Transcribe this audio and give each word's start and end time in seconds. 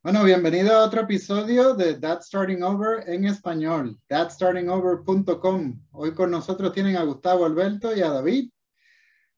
Bueno, 0.00 0.22
bienvenido 0.22 0.76
a 0.76 0.84
otro 0.86 1.00
episodio 1.00 1.74
de 1.74 1.98
That's 1.98 2.26
Starting 2.26 2.62
Over 2.62 3.10
en 3.10 3.24
español, 3.24 3.98
thatstartingover.com. 4.06 5.82
Hoy 5.90 6.14
con 6.14 6.30
nosotros 6.30 6.72
tienen 6.72 6.96
a 6.96 7.02
Gustavo 7.02 7.44
Alberto 7.44 7.94
y 7.94 8.00
a 8.02 8.10
David. 8.10 8.48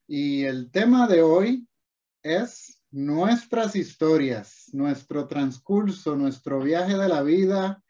Y 0.06 0.44
el 0.44 0.70
tema 0.70 1.08
de 1.08 1.22
hoy 1.22 1.66
es 2.22 2.84
nuestras 2.90 3.74
historias, 3.74 4.68
nuestro 4.74 5.26
transcurso, 5.26 6.14
nuestro 6.14 6.60
viaje 6.60 6.98
de 6.98 7.08
la 7.08 7.22
vida, 7.22 7.82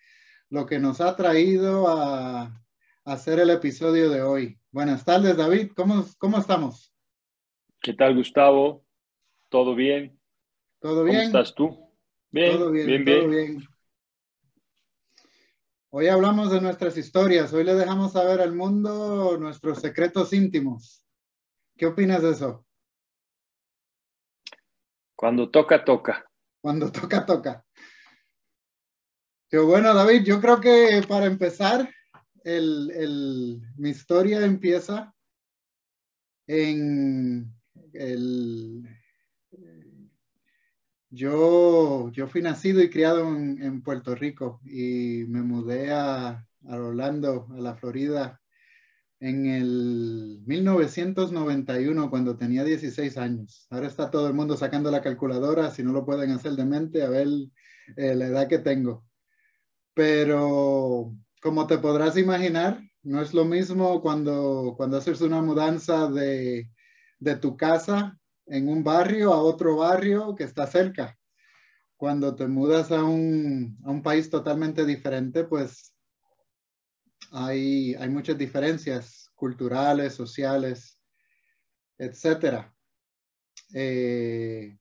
lo 0.49 0.65
que 0.65 0.79
nos 0.79 1.01
ha 1.01 1.17
traído 1.17 1.89
a, 1.89 2.57
hacer 3.05 3.41
el 3.41 3.51
episodio 3.51 4.11
de 4.11 4.23
hoy. 4.23 4.61
Buenas 4.71 5.05
tardes, 5.05 5.37
David. 5.37 5.73
¿Cómo, 5.75 6.05
cómo 6.19 6.39
estamos? 6.39 6.95
¿Qué 7.83 7.95
tal, 7.95 8.15
Gustavo? 8.15 8.85
¿Todo 9.49 9.75
bien? 9.75 10.21
¿Todo 10.79 11.03
bien? 11.03 11.17
¿Cómo 11.17 11.27
estás 11.27 11.53
tú? 11.53 11.90
Bien, 12.33 12.57
todo 12.57 12.71
bien, 12.71 13.05
todo 13.05 13.29
bien. 13.29 13.65
Hoy 15.91 16.07
hablamos 16.07 16.53
de 16.53 16.61
nuestras 16.61 16.97
historias. 16.97 17.53
Hoy 17.53 17.65
le 17.65 17.75
dejamos 17.75 18.13
saber 18.13 18.41
al 18.41 18.55
mundo 18.55 19.37
nuestros 19.39 19.81
secretos 19.81 20.33
íntimos. 20.33 21.05
¿Qué 21.77 21.87
opinas 21.87 22.23
de 22.23 22.31
eso? 22.31 22.65
Cuando 25.17 25.51
toca, 25.51 25.85
toca. 25.85 26.31
Cuando 26.61 26.93
toca, 26.93 27.27
toca. 27.27 27.67
Qué 29.49 29.59
bueno, 29.59 29.93
David. 29.93 30.23
Yo 30.23 30.41
creo 30.41 30.61
que 30.61 31.03
para 31.09 31.27
empezar, 31.27 31.93
el, 32.45 33.61
mi 33.77 33.91
historia 33.91 34.45
empieza 34.45 35.13
en 36.47 37.53
el... 37.93 39.00
Yo, 41.13 42.11
yo 42.13 42.29
fui 42.29 42.41
nacido 42.41 42.81
y 42.83 42.89
criado 42.89 43.27
en, 43.27 43.83
Puerto 43.83 44.15
Rico 44.15 44.61
y 44.65 45.25
me 45.27 45.43
mudé 45.43 45.91
a, 45.93 46.47
Orlando, 46.65 47.49
a 47.53 47.61
la 47.61 47.75
Florida, 47.75 48.41
en 49.19 49.47
el 49.47 50.41
1991, 50.47 52.11
cuando 52.11 52.37
tenía 52.37 52.63
16 52.65 53.17
años. 53.19 53.67
Ahora 53.71 53.89
está 53.89 54.11
todo 54.11 54.29
el 54.29 54.35
mundo 54.35 54.57
sacando 54.57 54.91
la 54.91 55.03
calculadora, 55.03 55.71
si 55.71 55.83
no 55.83 55.93
lo 55.93 56.05
pueden 56.07 56.31
hacer 56.31 56.53
de 56.53 56.65
mente, 56.65 57.03
a 57.03 57.09
ver 57.09 57.27
eh, 57.97 58.15
la 58.15 58.27
edad 58.27 58.49
que 58.49 58.59
tengo. 58.59 59.05
Pero 59.95 61.17
como 61.43 61.67
te 61.67 61.79
podrás 61.79 62.17
imaginar, 62.19 62.81
no 63.03 63.21
es 63.21 63.35
lo 63.35 63.45
mismo 63.45 64.01
cuando, 64.01 64.75
cuando 64.77 64.99
haces 64.99 65.21
una 65.23 65.43
mudanza 65.43 66.09
de, 66.09 66.71
de 67.19 67.37
tu 67.37 67.57
casa 67.57 68.20
en 68.51 68.69
un 68.69 68.83
barrio 68.83 69.33
a 69.33 69.41
otro 69.41 69.77
barrio 69.77 70.35
que 70.35 70.45
está 70.45 70.67
cerca. 70.67 71.17
Cuando 71.97 72.35
te 72.35 72.47
mudas 72.47 72.91
a 72.91 73.05
un, 73.05 73.79
a 73.85 73.91
un 73.91 74.03
país 74.03 74.29
totalmente 74.29 74.85
diferente, 74.85 75.45
pues 75.45 75.95
hay, 77.33 77.95
hay, 77.95 78.09
muchas 78.09 78.37
diferencias 78.37 79.31
culturales, 79.35 80.15
sociales, 80.15 80.99
etcétera. 81.97 82.75
Eh, 83.73 84.77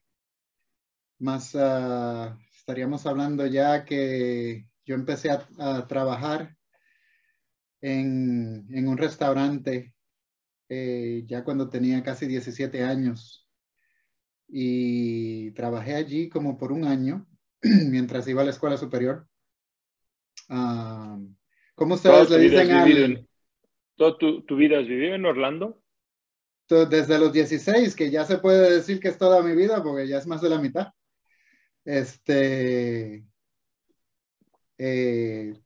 más 1.19 1.53
uh, 1.53 2.35
estaríamos 2.57 3.05
hablando 3.05 3.45
ya 3.45 3.85
que 3.85 4.67
yo 4.85 4.95
empecé 4.95 5.29
a, 5.29 5.87
trabajar 5.87 6.57
en, 7.81 8.65
en, 8.71 8.87
un 8.87 8.97
restaurante 8.97 9.93
eh, 10.69 11.23
ya 11.27 11.43
cuando 11.43 11.69
tenía 11.69 12.01
casi 12.01 12.25
17 12.25 12.83
años 12.83 13.48
y 14.49 15.51
trabajé 15.51 15.95
allí 15.95 16.29
como 16.29 16.57
por 16.57 16.71
un 16.71 16.85
año 16.85 17.27
mientras 17.61 18.27
iba 18.27 18.41
a 18.41 18.45
la 18.45 18.51
escuela 18.51 18.77
superior. 18.77 19.27
Uh, 20.49 21.27
¿Cómo 21.75 21.95
ustedes 21.95 22.29
le 22.29 22.39
dicen 22.39 22.71
al... 22.71 23.27
¿Toda 23.95 24.17
tu, 24.17 24.43
tu, 24.43 24.55
vida 24.55 24.79
has 24.79 24.87
vivido 24.87 25.13
en 25.15 25.25
Orlando? 25.25 25.81
Desde 26.67 27.19
los 27.19 27.33
16, 27.33 27.95
que 27.95 28.09
ya 28.11 28.25
se 28.25 28.37
puede 28.37 28.71
decir 28.71 28.99
que 28.99 29.09
es 29.09 29.17
toda 29.17 29.41
mi 29.41 29.55
vida 29.55 29.83
porque 29.83 30.07
ya 30.07 30.17
es 30.17 30.27
más 30.27 30.41
de 30.41 30.49
la 30.49 30.59
mitad. 30.59 30.87
Este, 31.83 33.25
eh, 34.77 35.59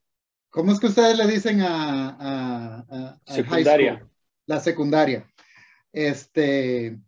¿Cómo 0.50 0.72
es 0.72 0.80
que 0.80 0.88
ustedes 0.88 1.18
le 1.18 1.28
dicen 1.28 1.62
a, 1.62 2.10
a, 2.20 3.20
secundaria? 3.26 4.08
La 4.46 4.60
secundaria. 4.60 5.28
Este, 5.92 7.00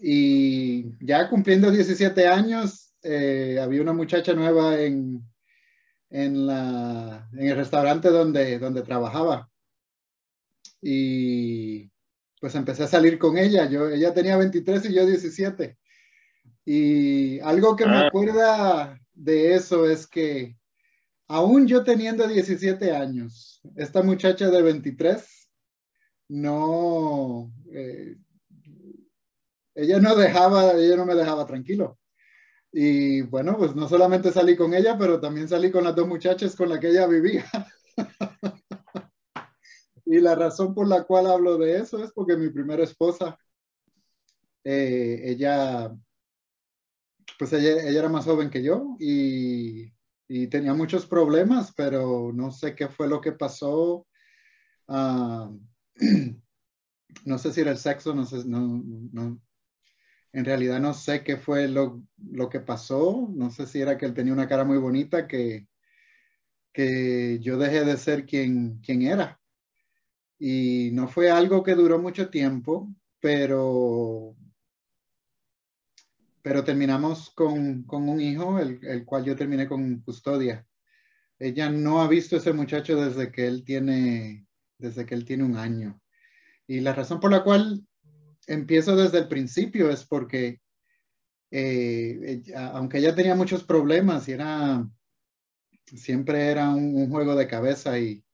y 0.00 1.04
ya 1.04 1.28
cumpliendo 1.28 1.70
17 1.70 2.26
años, 2.26 2.94
eh, 3.02 3.58
había 3.60 3.82
una 3.82 3.92
muchacha 3.92 4.32
nueva 4.34 4.80
en, 4.80 5.22
en, 6.10 6.46
la, 6.46 7.28
en 7.32 7.48
el 7.48 7.56
restaurante 7.56 8.08
donde, 8.08 8.58
donde 8.58 8.82
trabajaba. 8.82 9.50
Y 10.80 11.90
pues 12.40 12.54
empecé 12.54 12.84
a 12.84 12.88
salir 12.88 13.18
con 13.18 13.38
ella. 13.38 13.68
Yo, 13.68 13.88
ella 13.88 14.12
tenía 14.14 14.36
23 14.36 14.84
y 14.86 14.94
yo 14.94 15.06
17. 15.06 15.78
Y 16.66 17.40
algo 17.40 17.76
que 17.76 17.86
me 17.86 17.96
ah. 17.96 18.06
acuerda 18.06 19.00
de 19.12 19.54
eso 19.54 19.88
es 19.88 20.06
que 20.06 20.56
aún 21.28 21.66
yo 21.66 21.84
teniendo 21.84 22.26
17 22.26 22.94
años, 22.94 23.60
esta 23.76 24.02
muchacha 24.02 24.50
de 24.50 24.62
23 24.62 25.48
no, 26.28 27.52
eh, 27.72 28.16
ella 29.74 30.00
no 30.00 30.14
dejaba, 30.14 30.72
ella 30.72 30.96
no 30.96 31.06
me 31.06 31.14
dejaba 31.14 31.46
tranquilo. 31.46 31.98
Y 32.72 33.22
bueno, 33.22 33.56
pues 33.56 33.74
no 33.74 33.88
solamente 33.88 34.32
salí 34.32 34.56
con 34.56 34.74
ella, 34.74 34.98
pero 34.98 35.20
también 35.20 35.48
salí 35.48 35.70
con 35.70 35.84
las 35.84 35.94
dos 35.94 36.08
muchachas 36.08 36.56
con 36.56 36.68
las 36.68 36.80
que 36.80 36.88
ella 36.88 37.06
vivía. 37.06 37.44
y 40.06 40.20
la 40.20 40.34
razón 40.34 40.74
por 40.74 40.88
la 40.88 41.04
cual 41.04 41.28
hablo 41.28 41.56
de 41.56 41.78
eso 41.78 42.02
es 42.02 42.12
porque 42.12 42.36
mi 42.36 42.50
primera 42.50 42.82
esposa, 42.82 43.38
eh, 44.64 45.20
ella, 45.24 45.94
pues 47.38 47.52
ella, 47.52 47.88
ella, 47.88 48.00
era 48.00 48.08
más 48.08 48.24
joven 48.24 48.50
que 48.50 48.62
yo 48.62 48.96
y 48.98 49.94
y 50.28 50.46
tenía 50.48 50.74
muchos 50.74 51.06
problemas, 51.06 51.72
pero 51.76 52.32
no 52.32 52.50
sé 52.50 52.74
qué 52.74 52.88
fue 52.88 53.08
lo 53.08 53.20
que 53.20 53.32
pasó. 53.32 54.06
Uh, 54.88 55.58
no 57.24 57.38
sé 57.38 57.52
si 57.52 57.60
era 57.60 57.70
el 57.70 57.78
sexo, 57.78 58.14
no 58.14 58.24
sé, 58.24 58.44
no, 58.46 58.82
no, 59.12 59.40
en 60.34 60.44
realidad 60.44 60.80
no 60.80 60.94
sé 60.94 61.22
qué 61.22 61.36
fue 61.36 61.68
lo, 61.68 62.02
lo, 62.18 62.48
que 62.48 62.58
pasó, 62.58 63.28
no 63.32 63.50
sé 63.50 63.66
si 63.66 63.80
era 63.80 63.96
que 63.96 64.04
él 64.04 64.14
tenía 64.14 64.32
una 64.32 64.48
cara 64.48 64.64
muy 64.64 64.78
bonita, 64.78 65.28
que, 65.28 65.68
que 66.72 67.38
yo 67.40 67.56
dejé 67.56 67.84
de 67.84 67.96
ser 67.96 68.26
quien, 68.26 68.80
quien 68.80 69.02
era. 69.02 69.40
Y 70.36 70.90
no 70.92 71.06
fue 71.06 71.30
algo 71.30 71.62
que 71.62 71.76
duró 71.76 72.00
mucho 72.00 72.30
tiempo, 72.30 72.92
pero 73.20 74.36
pero 76.42 76.64
terminamos 76.64 77.30
con, 77.30 77.84
con 77.84 78.08
un 78.08 78.20
hijo, 78.20 78.58
el, 78.58 78.78
el, 78.84 79.04
cual 79.06 79.24
yo 79.24 79.34
terminé 79.34 79.66
con 79.66 80.00
custodia. 80.00 80.66
Ella 81.38 81.70
no 81.70 82.02
ha 82.02 82.08
visto 82.08 82.36
a 82.36 82.38
ese 82.38 82.52
muchacho 82.52 83.02
desde 83.02 83.32
que 83.32 83.46
él 83.46 83.64
tiene, 83.64 84.46
desde 84.78 85.06
que 85.06 85.14
él 85.14 85.24
tiene 85.24 85.44
un 85.44 85.56
año. 85.56 86.02
Y 86.66 86.80
la 86.80 86.92
razón 86.92 87.18
por 87.20 87.30
la 87.30 87.42
cual 87.44 87.86
empiezo 88.46 88.96
desde 88.96 89.18
el 89.18 89.28
principio 89.28 89.90
es 89.90 90.04
porque, 90.04 90.60
eh, 91.50 92.42
aunque 92.56 92.98
ella 92.98 93.14
tenía 93.14 93.34
muchos 93.34 93.64
problemas 93.64 94.28
y 94.28 94.32
era, 94.32 94.88
siempre 95.86 96.46
era 96.46 96.70
un, 96.70 96.94
un 96.94 97.10
juego 97.10 97.34
de 97.36 97.48
cabeza 97.48 97.98
y, 97.98 98.24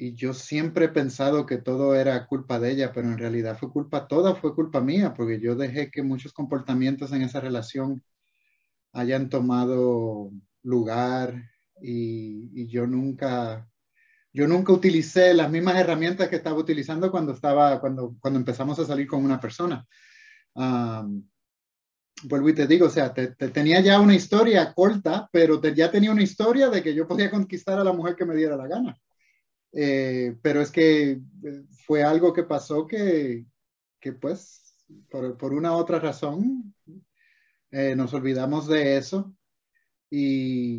y 0.00 0.14
yo 0.14 0.32
siempre 0.32 0.86
he 0.86 0.88
pensado 0.88 1.44
que 1.44 1.58
todo 1.58 1.94
era 1.94 2.26
culpa 2.26 2.58
de 2.58 2.70
ella, 2.70 2.90
pero 2.90 3.08
en 3.08 3.18
realidad 3.18 3.58
fue 3.58 3.70
culpa, 3.70 4.08
toda 4.08 4.34
fue 4.34 4.54
culpa 4.54 4.80
mía, 4.80 5.12
porque 5.12 5.40
yo 5.40 5.54
dejé 5.56 5.90
que 5.90 6.02
muchos 6.02 6.32
comportamientos 6.32 7.12
en 7.12 7.20
esa 7.20 7.38
relación 7.38 8.02
hayan 8.92 9.28
tomado 9.28 10.30
lugar 10.62 11.50
y, 11.82 12.66
yo 12.68 12.86
nunca, 12.86 13.68
yo 14.32 14.46
nunca 14.46 14.72
utilicé 14.72 15.34
las 15.34 15.50
mismas 15.50 15.76
herramientas 15.76 16.28
que 16.28 16.36
estaba 16.36 16.56
utilizando 16.56 17.10
cuando 17.10 17.32
estaba, 17.32 17.80
cuando, 17.80 18.16
cuando 18.20 18.38
empezamos 18.38 18.78
a 18.78 18.84
salir 18.84 19.06
con 19.06 19.24
una 19.24 19.40
persona. 19.40 19.86
vuelvo 22.22 22.48
y 22.48 22.54
te 22.54 22.66
digo, 22.66 22.86
o 22.86 22.90
sea, 22.90 23.12
tenía 23.12 23.80
ya 23.80 24.00
una 24.00 24.14
historia 24.14 24.72
corta, 24.72 25.28
pero 25.32 25.60
ya 25.62 25.90
tenía 25.90 26.12
una 26.12 26.22
historia 26.22 26.68
de 26.68 26.82
que 26.82 26.94
yo 26.94 27.08
podía 27.08 27.30
conquistar 27.30 27.78
a 27.78 27.84
la 27.84 27.92
mujer 27.92 28.14
que 28.14 28.26
me 28.26 28.36
diera 28.36 28.56
la 28.56 28.68
gana. 28.68 28.96
Eh, 29.72 30.36
pero 30.42 30.60
es 30.60 30.70
que 30.70 31.10
eh, 31.12 31.20
fue 31.86 32.02
algo 32.02 32.32
que 32.32 32.42
pasó 32.42 32.86
que, 32.86 33.46
que 34.00 34.12
pues, 34.12 34.76
por, 35.08 35.36
por, 35.36 35.52
una 35.52 35.74
otra 35.74 36.00
razón, 36.00 36.74
eh, 37.70 37.94
nos 37.94 38.12
olvidamos 38.12 38.66
de 38.66 38.96
eso 38.96 39.32
y, 40.10 40.78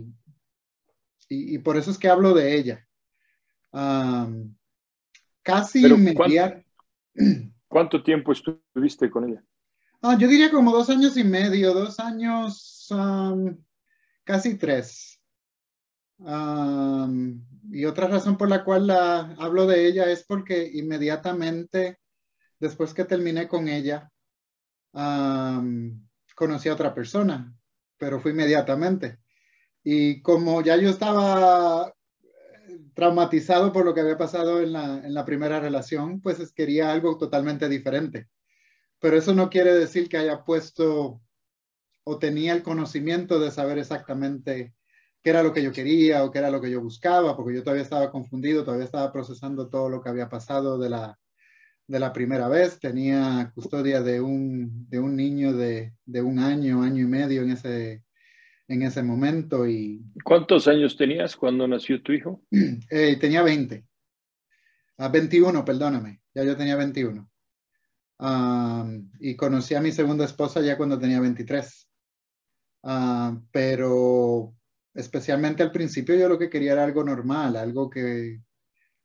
y, 1.29 1.55
y, 1.55 1.57
por 1.59 1.77
eso 1.77 1.91
es 1.91 1.97
que 1.97 2.09
hablo 2.09 2.33
de 2.33 2.55
ella. 2.55 2.85
Um, 3.71 4.55
casi 5.41 5.81
¿cuánto, 6.13 6.63
¿Cuánto 7.67 8.03
tiempo 8.03 8.31
estuviste 8.31 9.09
con 9.09 9.29
ella? 9.29 9.43
Ah, 10.01 10.17
yo 10.17 10.27
diría 10.27 10.51
como 10.51 10.71
dos 10.71 10.89
años 10.89 11.15
y 11.15 11.23
medio, 11.23 11.73
dos 11.73 11.99
años, 11.99 12.87
um, 12.91 13.55
casi 14.23 14.57
tres. 14.57 15.19
y 17.71 17.85
otra 17.85 18.07
razón 18.07 18.37
por 18.37 18.49
la 18.49 18.63
cual 18.63 18.87
la, 18.87 19.35
hablo 19.39 19.65
de 19.67 19.87
ella 19.87 20.09
es 20.09 20.23
porque 20.23 20.69
inmediatamente 20.73 21.99
después 22.59 22.93
que 22.93 23.05
terminé 23.05 23.47
con 23.47 23.67
ella, 23.67 24.11
conocí 26.35 26.69
a 26.69 26.73
otra 26.73 26.93
persona, 26.93 27.53
pero 27.97 28.19
fue 28.19 28.31
inmediatamente. 28.31 29.19
Y 29.83 30.21
como 30.21 30.61
ya 30.61 30.77
yo 30.77 30.89
estaba 30.89 31.91
traumatizado 33.01 33.73
por 33.73 33.83
lo 33.83 33.95
que 33.95 34.01
había 34.01 34.15
pasado 34.15 34.61
en 34.61 34.73
la, 34.73 34.99
en 35.03 35.15
la 35.15 35.25
primera 35.25 35.59
relación, 35.59 36.21
pues 36.21 36.53
quería 36.53 36.91
algo 36.91 37.17
totalmente 37.17 37.67
diferente. 37.67 38.27
Pero 38.99 39.17
eso 39.17 39.33
no 39.33 39.49
quiere 39.49 39.73
decir 39.73 40.07
que 40.07 40.17
haya 40.17 40.45
puesto 40.45 41.19
o 42.03 42.19
tenía 42.19 42.53
el 42.53 42.61
conocimiento 42.61 43.39
de 43.39 43.49
saber 43.49 43.79
exactamente 43.79 44.75
qué 45.23 45.31
era 45.31 45.41
lo 45.41 45.51
que 45.51 45.63
yo 45.63 45.71
quería 45.71 46.23
o 46.23 46.29
qué 46.29 46.37
era 46.37 46.51
lo 46.51 46.61
que 46.61 46.69
yo 46.69 46.79
buscaba, 46.79 47.35
porque 47.35 47.55
yo 47.55 47.63
todavía 47.63 47.81
estaba 47.81 48.11
confundido, 48.11 48.63
todavía 48.63 48.85
estaba 48.85 49.11
procesando 49.11 49.67
todo 49.67 49.89
lo 49.89 50.03
que 50.03 50.09
había 50.09 50.29
pasado 50.29 50.77
de 50.77 50.91
la, 50.91 51.17
de 51.87 51.99
la 51.99 52.13
primera 52.13 52.49
vez. 52.49 52.79
Tenía 52.79 53.51
custodia 53.55 54.03
de 54.03 54.21
un, 54.21 54.87
de 54.87 54.99
un 54.99 55.15
niño 55.15 55.53
de, 55.53 55.95
de, 56.05 56.21
un 56.21 56.37
año, 56.37 56.83
año 56.83 57.05
y 57.05 57.07
medio 57.07 57.41
en 57.41 57.49
ese, 57.49 58.03
en 58.67 58.83
ese 58.83 59.03
momento. 59.03 59.67
Y, 59.67 60.03
¿Cuántos 60.23 60.67
años 60.67 60.97
tenías 60.97 61.35
cuando 61.35 61.67
nació 61.67 62.01
tu 62.01 62.11
hijo? 62.11 62.41
Eh, 62.89 63.17
tenía 63.19 63.41
20. 63.43 63.85
a 64.97 65.09
21, 65.09 65.65
perdóname. 65.65 66.21
Ya 66.33 66.43
yo 66.43 66.55
tenía 66.55 66.75
21. 66.75 67.29
y 69.19 69.35
conocí 69.35 69.75
a 69.75 69.81
mi 69.81 69.91
segunda 69.91 70.25
esposa 70.25 70.61
ya 70.61 70.77
cuando 70.77 70.99
tenía 70.99 71.19
23. 71.19 71.89
pero 73.51 74.55
especialmente 74.93 75.63
al 75.63 75.71
principio 75.71 76.15
yo 76.15 76.27
lo 76.27 76.37
que 76.37 76.49
quería 76.49 76.73
era 76.73 76.83
algo 76.83 77.03
normal, 77.03 77.55
algo 77.55 77.89
que, 77.89 78.41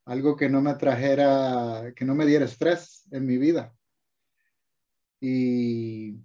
algo 0.04 0.36
que 0.36 0.48
no 0.48 0.60
me 0.60 0.74
trajera, 0.74 1.92
que 1.94 2.04
no 2.04 2.14
me 2.14 2.26
diera 2.26 2.44
estrés 2.44 3.06
en 3.10 3.26
mi 3.26 3.38
vida. 3.38 3.74
Y, 5.20 6.16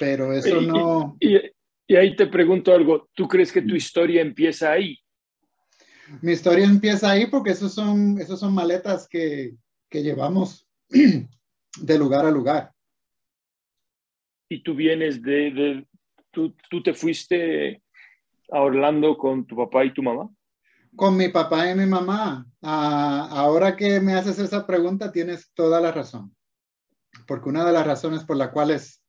pero 0.00 0.32
eso 0.32 0.60
no... 0.60 1.16
Y, 1.20 1.36
ahí 1.94 2.16
te 2.16 2.26
pregunto 2.26 2.72
algo, 2.72 3.08
¿tú 3.14 3.28
crees 3.28 3.52
que 3.52 3.62
tu 3.62 3.74
historia 3.74 4.22
empieza 4.22 4.72
ahí? 4.72 4.96
Mi 6.22 6.32
historia 6.32 6.64
empieza 6.64 7.10
ahí 7.10 7.26
porque 7.26 7.50
esos 7.50 7.74
son, 7.74 8.18
esos 8.20 8.40
son 8.40 8.54
maletas 8.54 9.08
que, 9.08 9.54
que 9.88 10.02
llevamos 10.02 10.68
de 10.88 11.98
lugar 11.98 12.26
a 12.26 12.30
lugar. 12.30 12.72
Y 14.48 14.62
tú 14.62 14.74
vienes 14.74 15.20
de, 15.22 15.50
de 15.50 15.86
tú, 16.30 16.56
tú 16.68 16.82
te 16.82 16.94
fuiste 16.94 17.82
a 18.50 18.60
Orlando 18.60 19.16
con 19.16 19.46
tu 19.46 19.56
papá 19.56 19.84
y 19.84 19.92
tu 19.92 20.02
mamá 20.02 20.28
con 20.96 21.16
mi 21.16 21.28
papá 21.28 21.70
y 21.70 21.74
mi 21.74 21.86
mamá. 21.86 22.46
Ah, 22.62 23.28
ahora 23.30 23.76
que 23.76 24.00
me 24.00 24.14
haces 24.14 24.38
esa 24.38 24.66
pregunta, 24.66 25.12
tienes 25.12 25.50
toda 25.54 25.80
la 25.80 25.92
razón. 25.92 26.34
Porque 27.26 27.48
una 27.48 27.64
de 27.64 27.72
las 27.72 27.86
razones 27.86 28.24
por 28.24 28.36
las 28.36 28.50
cuales 28.50 28.99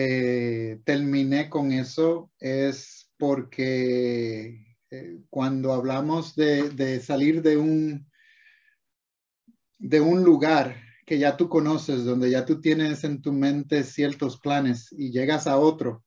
eh, 0.00 0.80
terminé 0.84 1.50
con 1.50 1.72
eso 1.72 2.30
es 2.38 3.10
porque 3.16 4.76
eh, 4.90 5.18
cuando 5.28 5.72
hablamos 5.72 6.36
de, 6.36 7.00
salir 7.00 7.42
de 7.42 7.56
un, 7.56 8.08
de 9.78 10.00
un 10.00 10.22
lugar 10.22 10.76
que 11.04 11.18
ya 11.18 11.36
tú 11.36 11.48
conoces, 11.48 12.04
donde 12.04 12.30
ya 12.30 12.44
tú 12.44 12.60
tienes 12.60 13.02
en 13.02 13.22
tu 13.22 13.32
mente 13.32 13.82
ciertos 13.82 14.38
planes 14.38 14.88
y 14.92 15.10
llegas 15.10 15.48
a 15.48 15.58
otro, 15.58 16.04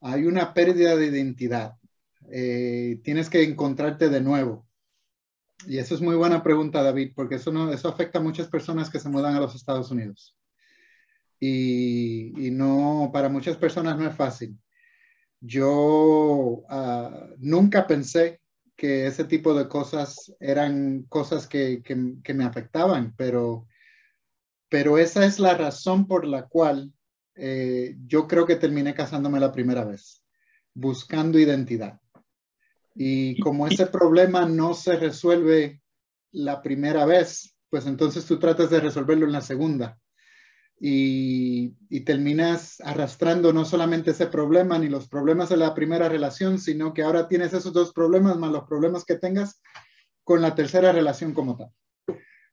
hay 0.00 0.24
una 0.24 0.52
pérdida 0.52 0.96
de 0.96 1.06
identidad 1.06 1.74
eh, 2.30 3.00
tienes 3.04 3.30
que 3.30 3.44
encontrarte 3.44 4.08
de 4.08 4.20
nuevo? 4.20 4.66
Y 5.66 5.78
eso 5.78 5.94
es 5.94 6.00
muy 6.00 6.16
buena 6.16 6.42
pregunta, 6.42 6.82
David, 6.82 7.12
porque 7.14 7.36
eso, 7.36 7.70
eso 7.70 7.88
afecta 7.88 8.18
a 8.18 8.22
muchas 8.22 8.48
personas 8.48 8.90
que 8.90 8.98
se 8.98 9.08
mudan 9.08 9.36
a 9.36 9.40
los 9.40 9.54
Estados 9.54 9.90
Unidos. 9.92 10.36
Y, 11.40 12.50
no, 12.52 13.10
para 13.12 13.28
muchas 13.28 13.56
personas 13.56 13.98
no 13.98 14.08
es 14.08 14.16
fácil. 14.16 14.58
Yo 15.40 16.62
ah, 16.68 17.28
nunca 17.38 17.86
pensé 17.86 18.40
que 18.76 19.06
ese 19.06 19.24
tipo 19.24 19.54
de 19.54 19.68
cosas 19.68 20.34
eran 20.40 21.04
cosas 21.04 21.46
que, 21.46 21.82
que, 21.82 22.34
me 22.34 22.44
afectaban, 22.44 23.14
pero, 23.16 23.66
pero 24.68 24.98
esa 24.98 25.24
es 25.24 25.38
la 25.38 25.54
razón 25.54 26.06
por 26.06 26.26
la 26.26 26.46
cual 26.46 26.92
eh, 27.36 27.96
yo 28.06 28.26
creo 28.26 28.46
que 28.46 28.56
terminé 28.56 28.94
casándome 28.94 29.38
la 29.38 29.52
primera 29.52 29.84
vez, 29.84 30.22
buscando 30.72 31.38
identidad. 31.38 32.00
Y 32.94 33.38
como 33.40 33.66
ese 33.66 33.86
problema 33.86 34.46
no 34.46 34.72
se 34.74 34.96
resuelve 34.96 35.82
la 36.32 36.62
primera 36.62 37.04
vez, 37.04 37.56
pues 37.68 37.86
entonces 37.86 38.24
tú 38.24 38.38
tratas 38.38 38.70
de 38.70 38.80
resolverlo 38.80 39.26
en 39.26 39.32
la 39.32 39.40
segunda. 39.40 39.98
Y, 40.80 42.00
terminas 42.04 42.80
arrastrando 42.84 43.52
no 43.52 43.64
solamente 43.64 44.10
ese 44.10 44.26
problema 44.26 44.78
ni 44.78 44.88
los 44.88 45.08
problemas 45.08 45.48
de 45.48 45.56
la 45.56 45.74
primera 45.74 46.08
relación, 46.08 46.58
sino 46.58 46.92
que 46.92 47.02
ahora 47.02 47.28
tienes 47.28 47.54
esos 47.54 47.72
dos 47.72 47.92
problemas 47.94 48.36
más 48.36 48.52
los 48.52 48.64
problemas 48.64 49.04
que 49.06 49.16
tengas 49.16 49.62
con 50.22 50.42
la 50.42 50.54
tercera 50.54 50.92
relación 50.92 51.32
como 51.32 51.56
tal. 51.56 51.70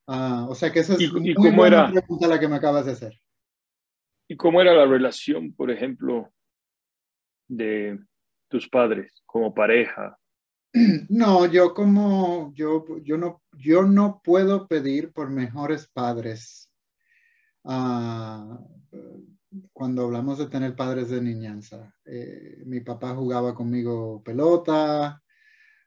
Ah, 0.08 0.46
o 0.50 0.56
sea 0.56 0.72
que 0.72 0.80
esa 0.80 0.94
es 0.94 1.02
¿Y, 1.02 1.12
muy 1.12 1.52
buena 1.52 1.66
era, 1.66 1.92
pregunta 1.92 2.28
la 2.28 2.40
que 2.40 2.48
me 2.48 2.56
acabas 2.56 2.86
de 2.86 2.94
hacer. 2.94 3.20
¿Y 4.30 4.38
cómo 4.38 4.62
era 4.62 4.74
la 4.74 4.86
relación, 4.86 5.54
por 5.54 5.70
ejemplo, 5.70 6.32
de 7.50 8.00
tus 8.50 8.70
padres 8.70 9.22
como 9.26 9.54
pareja? 9.54 10.18
No, 11.10 11.46
yo 11.48 11.74
como, 11.74 12.54
yo, 12.56 12.86
yo, 13.04 13.18
no, 13.18 13.42
yo 13.52 13.84
no 13.84 14.22
puedo 14.24 14.68
pedir 14.68 15.12
por 15.12 15.30
mejores 15.30 15.90
padres. 15.90 16.71
Ah, 17.64 18.60
cuando 19.74 20.04
hablamos 20.04 20.38
de 20.38 20.48
tener 20.48 20.76
padres 20.76 21.10
de 21.10 21.22
niñanza, 21.22 21.94
eh, 22.06 22.64
mi 22.66 22.80
papá 22.82 23.16
jugaba 23.16 23.54
conmigo 23.54 24.22
pelota, 24.24 25.22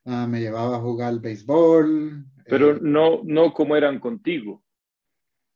ah, 0.04 0.26
me 0.26 0.40
llevaba 0.40 0.76
a 0.76 0.80
jugar 0.80 1.20
béisbol. 1.20 2.24
Pero 2.46 2.72
eh, 2.72 2.78
no, 2.82 3.22
no 3.24 3.52
como 3.52 3.76
eran 3.76 3.98
contigo. 3.98 4.62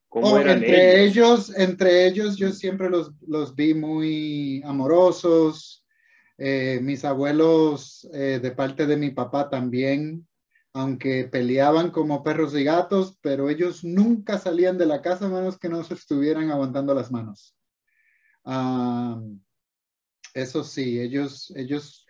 ¿Cómo 0.09 0.29
oh, 0.29 0.39
eran 0.39 0.59
entre 0.59 1.05
ellos? 1.05 1.55
Entre 1.57 2.07
ellos 2.07 2.37
yo 2.37 2.51
siempre 2.53 2.89
los, 2.89 3.13
los 3.27 3.55
vi 3.55 3.75
muy 3.75 4.63
amorosos, 4.65 5.85
eh, 6.39 6.79
mis 6.83 7.05
abuelos 7.05 8.09
eh, 8.13 8.39
de 8.41 8.51
parte 8.53 8.87
de 8.87 8.97
mi 8.97 9.11
papá 9.11 9.51
también, 9.51 10.27
aunque 10.73 11.25
peleaban 11.25 11.91
como 11.91 12.23
perros 12.23 12.55
y 12.55 12.65
gatos, 12.65 13.19
pero 13.21 13.51
ellos 13.51 13.85
nunca 13.85 14.39
salían 14.39 14.79
de 14.79 14.87
la 14.87 15.03
casa 15.03 15.29
menos 15.29 15.59
que 15.59 15.69
no 15.69 15.83
se 15.85 15.95
estuvieran 15.95 16.51
aguantando 16.51 16.95
las 16.95 17.11
manos. 17.11 17.55
eso 20.35 20.65
sí, 20.65 21.01
ellos, 21.01 21.53
ellos, 21.57 22.07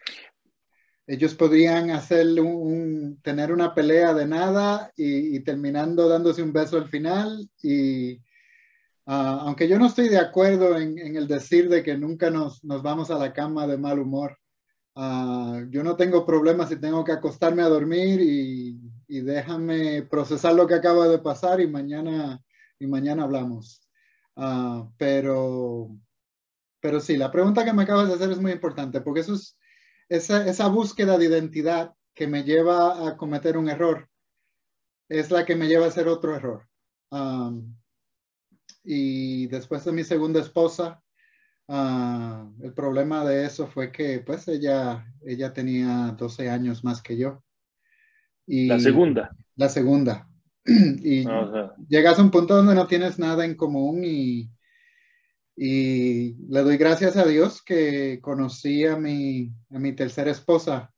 ellos 1.07 1.35
podrían 1.35 1.91
hacer 1.91 2.41
un, 2.41 3.21
tener 3.23 3.53
una 3.53 3.75
pelea 3.75 4.15
de 4.15 4.27
nada 4.27 4.93
y 4.97 5.41
terminando 5.41 6.09
dándose 6.09 6.43
un 6.43 6.53
beso 6.53 6.77
al 6.77 6.89
final 6.89 7.49
y 7.63 8.21
Ah, 9.11 9.41
aunque 9.47 9.67
yo 9.67 9.79
no 9.79 9.87
estoy 9.87 10.11
de 10.11 10.19
acuerdo 10.19 10.77
en, 10.77 10.99
el 11.17 11.27
decir 11.27 11.71
de 11.71 11.83
que 11.83 11.97
nunca 11.97 12.29
nos, 12.29 12.61
vamos 12.63 13.11
a 13.11 13.17
la 13.17 13.33
cama 13.33 13.67
de 13.67 13.79
mal 13.79 13.99
humor, 13.99 14.39
ah, 14.99 15.63
yo 15.71 15.83
no 15.83 15.97
tengo 15.97 16.27
problemas 16.27 16.69
si 16.69 16.77
tengo 16.77 17.05
que 17.05 17.13
acostarme 17.13 17.63
a 17.63 17.69
dormir 17.69 18.21
y, 18.21 18.79
déjame 19.09 20.03
procesar 20.03 20.55
lo 20.55 20.67
que 20.67 20.75
acaba 20.75 21.09
de 21.09 21.19
pasar 21.19 21.61
y 21.63 21.67
mañana, 21.67 22.43
y 22.79 22.87
mañana 22.87 23.25
hablamos. 23.25 23.81
Ah, 24.37 24.87
pero, 24.99 25.89
pero 26.81 27.01
sí, 27.01 27.17
la 27.17 27.33
pregunta 27.33 27.65
que 27.65 27.73
me 27.73 27.85
acabas 27.85 28.09
de 28.09 28.15
hacer 28.15 28.31
es 28.31 28.41
muy 28.41 28.53
importante 28.53 29.01
porque 29.01 29.21
eso 29.21 29.35
es 29.35 29.57
esa, 30.11 30.47
esa 30.47 30.69
búsqueda 30.69 31.17
de 31.17 31.25
identidad 31.27 31.95
que 32.15 32.27
me 32.27 32.45
lleva 32.45 33.09
a 33.09 33.17
cometer 33.17 33.57
un 33.57 33.71
error, 33.71 34.09
es 35.09 35.31
la 35.31 35.47
que 35.47 35.57
me 35.57 35.69
lleva 35.69 35.87
a 35.87 35.89
hacer 35.89 36.09
otro 36.09 36.35
error 36.35 36.69
y 38.85 39.47
después 39.49 39.85
de 39.85 39.93
mi 39.93 40.05
segunda 40.05 40.41
esposa, 40.41 41.03
ah, 41.69 42.51
el 42.63 42.73
problema 42.73 43.25
de 43.25 43.45
eso 43.47 43.67
fue 43.67 43.93
que 43.93 44.21
pues 44.21 44.49
ella, 44.49 45.07
ella 45.25 45.53
tenía 45.53 46.15
12 46.17 46.51
años 46.51 46.85
más 46.85 47.03
que 47.03 47.17
yo. 47.17 47.43
Y 48.47 48.67
la 48.67 48.79
segunda. 48.79 49.37
La 49.57 49.69
segunda. 49.69 50.29
Y 50.67 51.27
ah, 51.27 51.75
llegas 51.89 52.19
a 52.19 52.23
un 52.23 52.31
punto 52.31 52.57
donde 52.57 52.75
no 52.75 52.87
tienes 52.87 53.19
nada 53.19 53.45
en 53.45 53.55
común 53.55 54.03
y, 54.05 54.51
y 55.57 56.35
le 56.49 56.61
doy 56.61 56.77
gracias 56.77 57.17
a 57.17 57.25
Dios 57.25 57.63
que 57.63 58.21
conocí 58.21 58.85
a 58.85 58.97
mi, 58.97 59.51
a 59.71 59.79
mi 59.79 59.93
tercera 59.95 60.31
esposa. 60.31 60.93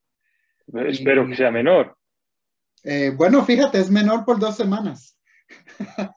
Espero 0.67 1.27
que 1.29 1.37
sea 1.37 1.51
menor. 1.51 1.97
Eh, 2.85 3.13
bueno, 3.17 3.45
fíjate, 3.45 3.79
es 3.79 3.91
menor 3.91 4.25
por 4.25 4.39
dos 4.39 4.57
semanas. 4.57 5.19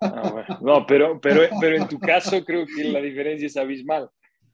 Ah, 0.01 0.60
no, 0.62 0.86
pero, 0.86 1.19
pero, 1.19 1.41
pero 1.60 1.77
en 1.77 1.88
tu 1.88 2.00
caso 2.00 2.43
creo 2.43 2.65
que 2.65 2.83
la 2.86 3.00
diferencia 3.01 3.48
es 3.48 3.57
abismal. 3.57 4.10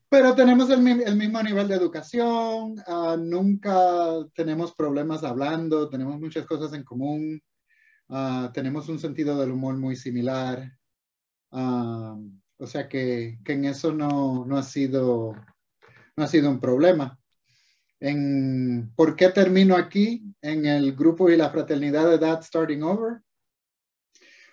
Pero 0.09 0.33
tenemos 0.33 0.71
el, 0.71 0.81
mismo 0.81 1.43
nivel 1.43 1.67
de 1.67 1.75
educación, 1.75 2.75
ah, 2.87 3.15
nunca 3.19 4.25
tenemos 4.33 4.73
problemas 4.73 5.23
hablando, 5.23 5.87
tenemos 5.87 6.19
muchas 6.19 6.47
cosas 6.47 6.73
en 6.73 6.83
común, 6.83 7.39
ah, 8.09 8.49
tenemos 8.51 8.89
un 8.89 8.97
sentido 8.97 9.39
del 9.39 9.51
humor 9.51 9.77
muy 9.77 9.95
similar. 9.95 10.75
Ah, 11.51 12.17
o 12.57 12.65
sea 12.65 12.89
que, 12.89 13.37
que 13.45 13.53
en 13.53 13.65
eso 13.65 13.93
no, 13.93 14.45
no, 14.45 14.57
ha 14.57 14.63
sido, 14.63 15.35
no 16.17 16.23
ha 16.23 16.27
sido 16.27 16.49
un 16.49 16.59
problema. 16.59 17.19
En, 17.99 18.91
¿Por 18.95 19.15
qué 19.15 19.29
termino 19.29 19.75
aquí 19.75 20.23
en 20.41 20.65
el 20.65 20.95
grupo 20.95 21.29
y 21.29 21.37
la 21.37 21.51
fraternidad 21.51 22.09
de 22.09 22.17
Dad 22.17 22.41
Starting 22.41 22.81
Over? 22.81 23.21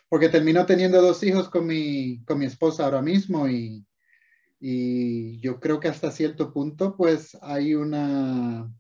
Porque 0.08 0.28
termino 0.28 0.66
teniendo 0.66 1.00
dos 1.00 1.22
hijos 1.22 1.48
con 1.48 1.66
mi, 1.66 2.22
con 2.25 2.38
mi 2.38 2.44
esposa 2.44 2.84
ahora 2.84 3.00
mismo 3.00 3.48
y, 3.48 3.84
y 4.58 5.38
yo 5.40 5.60
creo 5.60 5.80
que 5.80 5.88
hasta 5.88 6.10
cierto 6.10 6.52
punto, 6.52 6.96
pues 6.96 7.36
hay 7.42 7.75
una, 7.75 8.70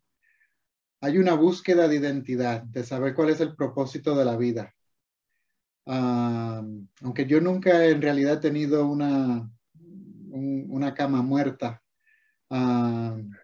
hay 1.00 1.18
una 1.18 1.34
búsqueda 1.34 1.88
de 1.88 1.96
identidad, 1.96 2.62
de 2.62 2.84
saber 2.84 3.14
cuál 3.14 3.30
es 3.30 3.40
el 3.40 3.54
propósito 3.54 4.16
de 4.16 4.24
la 4.24 4.36
vida. 4.36 4.74
aunque 5.86 7.26
yo 7.26 7.40
nunca 7.40 7.86
en 7.86 8.02
realidad 8.02 8.34
he 8.34 8.48
tenido 8.48 8.86
una, 8.86 9.50
una 9.78 10.94
cama 10.94 11.22
muerta, 11.22 11.82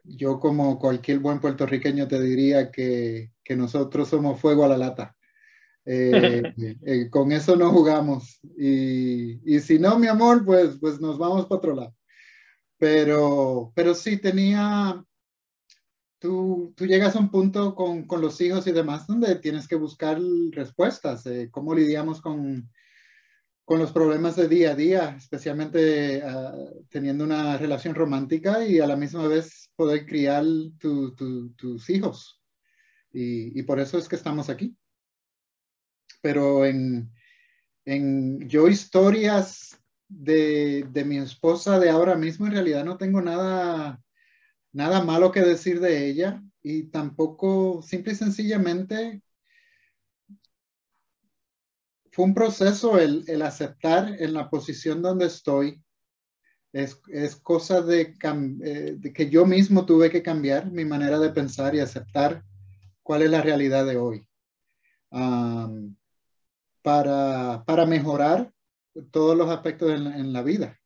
yo 0.04 0.40
como 0.40 0.78
cualquier 0.78 1.18
buen 1.18 1.40
puertorriqueño 1.40 2.08
te 2.08 2.20
diría 2.20 2.70
que, 2.70 3.32
que 3.44 3.56
nosotros 3.56 4.08
somos 4.08 4.40
fuego 4.40 4.64
a 4.64 4.68
la 4.68 4.78
lata. 4.78 5.16
Eh, 5.84 6.42
eh, 6.86 7.10
con 7.10 7.32
eso 7.32 7.56
no 7.56 7.70
jugamos. 7.70 8.40
Y, 8.56 9.54
y, 9.54 9.60
si 9.60 9.78
no, 9.78 9.98
mi 9.98 10.06
amor, 10.06 10.44
pues, 10.44 10.78
pues 10.80 11.00
nos 11.00 11.18
vamos 11.18 11.46
para 11.46 11.58
otro 11.58 11.74
lado. 11.74 11.94
Pero, 12.82 13.72
pero 13.76 13.94
sí 13.94 14.16
tenía, 14.16 15.04
tú, 16.18 16.74
tú 16.76 16.84
llegas 16.84 17.14
a 17.14 17.20
un 17.20 17.30
punto 17.30 17.76
con, 17.76 18.08
con, 18.08 18.20
los 18.20 18.40
hijos 18.40 18.66
y 18.66 18.72
demás 18.72 19.06
donde 19.06 19.36
tienes 19.36 19.68
que 19.68 19.76
buscar 19.76 20.20
respuestas, 20.50 21.24
eh, 21.26 21.48
cómo 21.52 21.76
lidiamos 21.76 22.20
con, 22.20 22.68
con 23.64 23.78
los 23.78 23.92
problemas 23.92 24.34
de 24.34 24.48
día 24.48 24.72
a 24.72 24.74
día, 24.74 25.14
especialmente 25.16 26.24
ah, 26.24 26.56
teniendo 26.88 27.22
una 27.22 27.56
relación 27.56 27.94
romántica 27.94 28.66
y 28.66 28.80
a 28.80 28.86
la 28.88 28.96
misma 28.96 29.28
vez 29.28 29.70
poder 29.76 30.04
criar 30.04 30.42
tus 30.80 31.88
hijos. 31.88 32.42
Y, 33.12 33.60
y, 33.60 33.62
por 33.62 33.78
eso 33.78 33.96
es 33.96 34.08
que 34.08 34.16
estamos 34.16 34.50
aquí. 34.50 34.76
Pero 36.20 36.66
en, 36.66 37.12
en 37.84 38.48
yo 38.48 38.66
historias 38.66 39.80
de, 40.18 41.04
mi 41.06 41.18
esposa 41.18 41.78
de 41.78 41.90
ahora 41.90 42.14
mismo, 42.14 42.46
en 42.46 42.52
realidad 42.52 42.84
no 42.84 42.96
tengo 42.96 43.20
nada, 43.20 44.00
nada 44.72 45.02
malo 45.02 45.32
que 45.32 45.40
decir 45.40 45.80
de 45.80 46.06
ella 46.08 46.42
y 46.62 46.84
tampoco, 46.84 47.82
simple 47.82 48.12
y 48.12 48.16
sencillamente, 48.16 49.22
fue 52.12 52.26
un 52.26 52.34
proceso 52.34 52.98
el, 52.98 53.42
aceptar 53.42 54.20
en 54.20 54.34
la 54.34 54.50
posición 54.50 55.02
donde 55.02 55.26
estoy. 55.26 55.82
Es, 56.72 56.96
cosa 57.42 57.82
de, 57.82 58.14
eh, 58.22 58.96
de, 58.98 59.12
que 59.12 59.28
yo 59.28 59.44
mismo 59.44 59.84
tuve 59.84 60.10
que 60.10 60.22
cambiar 60.22 60.70
mi 60.70 60.86
manera 60.86 61.18
de 61.18 61.30
pensar 61.30 61.74
y 61.74 61.80
aceptar 61.80 62.42
cuál 63.02 63.22
es 63.22 63.30
la 63.30 63.42
realidad 63.42 63.84
de 63.84 63.96
hoy. 63.96 64.26
para, 66.82 67.62
para 67.66 67.86
mejorar 67.86 68.52
todos 69.10 69.36
los 69.36 69.48
aspectos 69.48 69.90
en, 69.92 70.32
la 70.32 70.42
vida. 70.42 70.78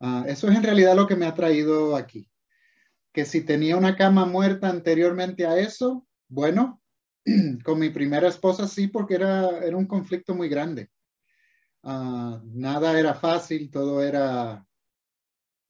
Ah, 0.00 0.24
eso 0.26 0.48
es 0.48 0.56
en 0.56 0.62
realidad 0.62 0.96
lo 0.96 1.06
que 1.06 1.16
me 1.16 1.26
ha 1.26 1.34
traído 1.34 1.96
aquí. 1.96 2.30
Que 3.12 3.24
si 3.24 3.42
tenía 3.42 3.76
una 3.76 3.96
cama 3.96 4.24
muerta 4.24 4.68
anteriormente 4.68 5.46
a 5.46 5.58
eso, 5.58 6.06
bueno, 6.28 6.80
con 7.64 7.78
mi 7.78 7.90
primera 7.90 8.28
esposa 8.28 8.66
sí, 8.66 8.88
porque 8.88 9.14
era, 9.14 9.58
era 9.58 9.76
un 9.76 9.86
conflicto 9.86 10.34
muy 10.34 10.48
grande. 10.48 10.90
Ah, 11.82 12.40
nada 12.44 12.98
era 12.98 13.14
fácil, 13.14 13.70
todo 13.70 14.02
era... 14.02 14.64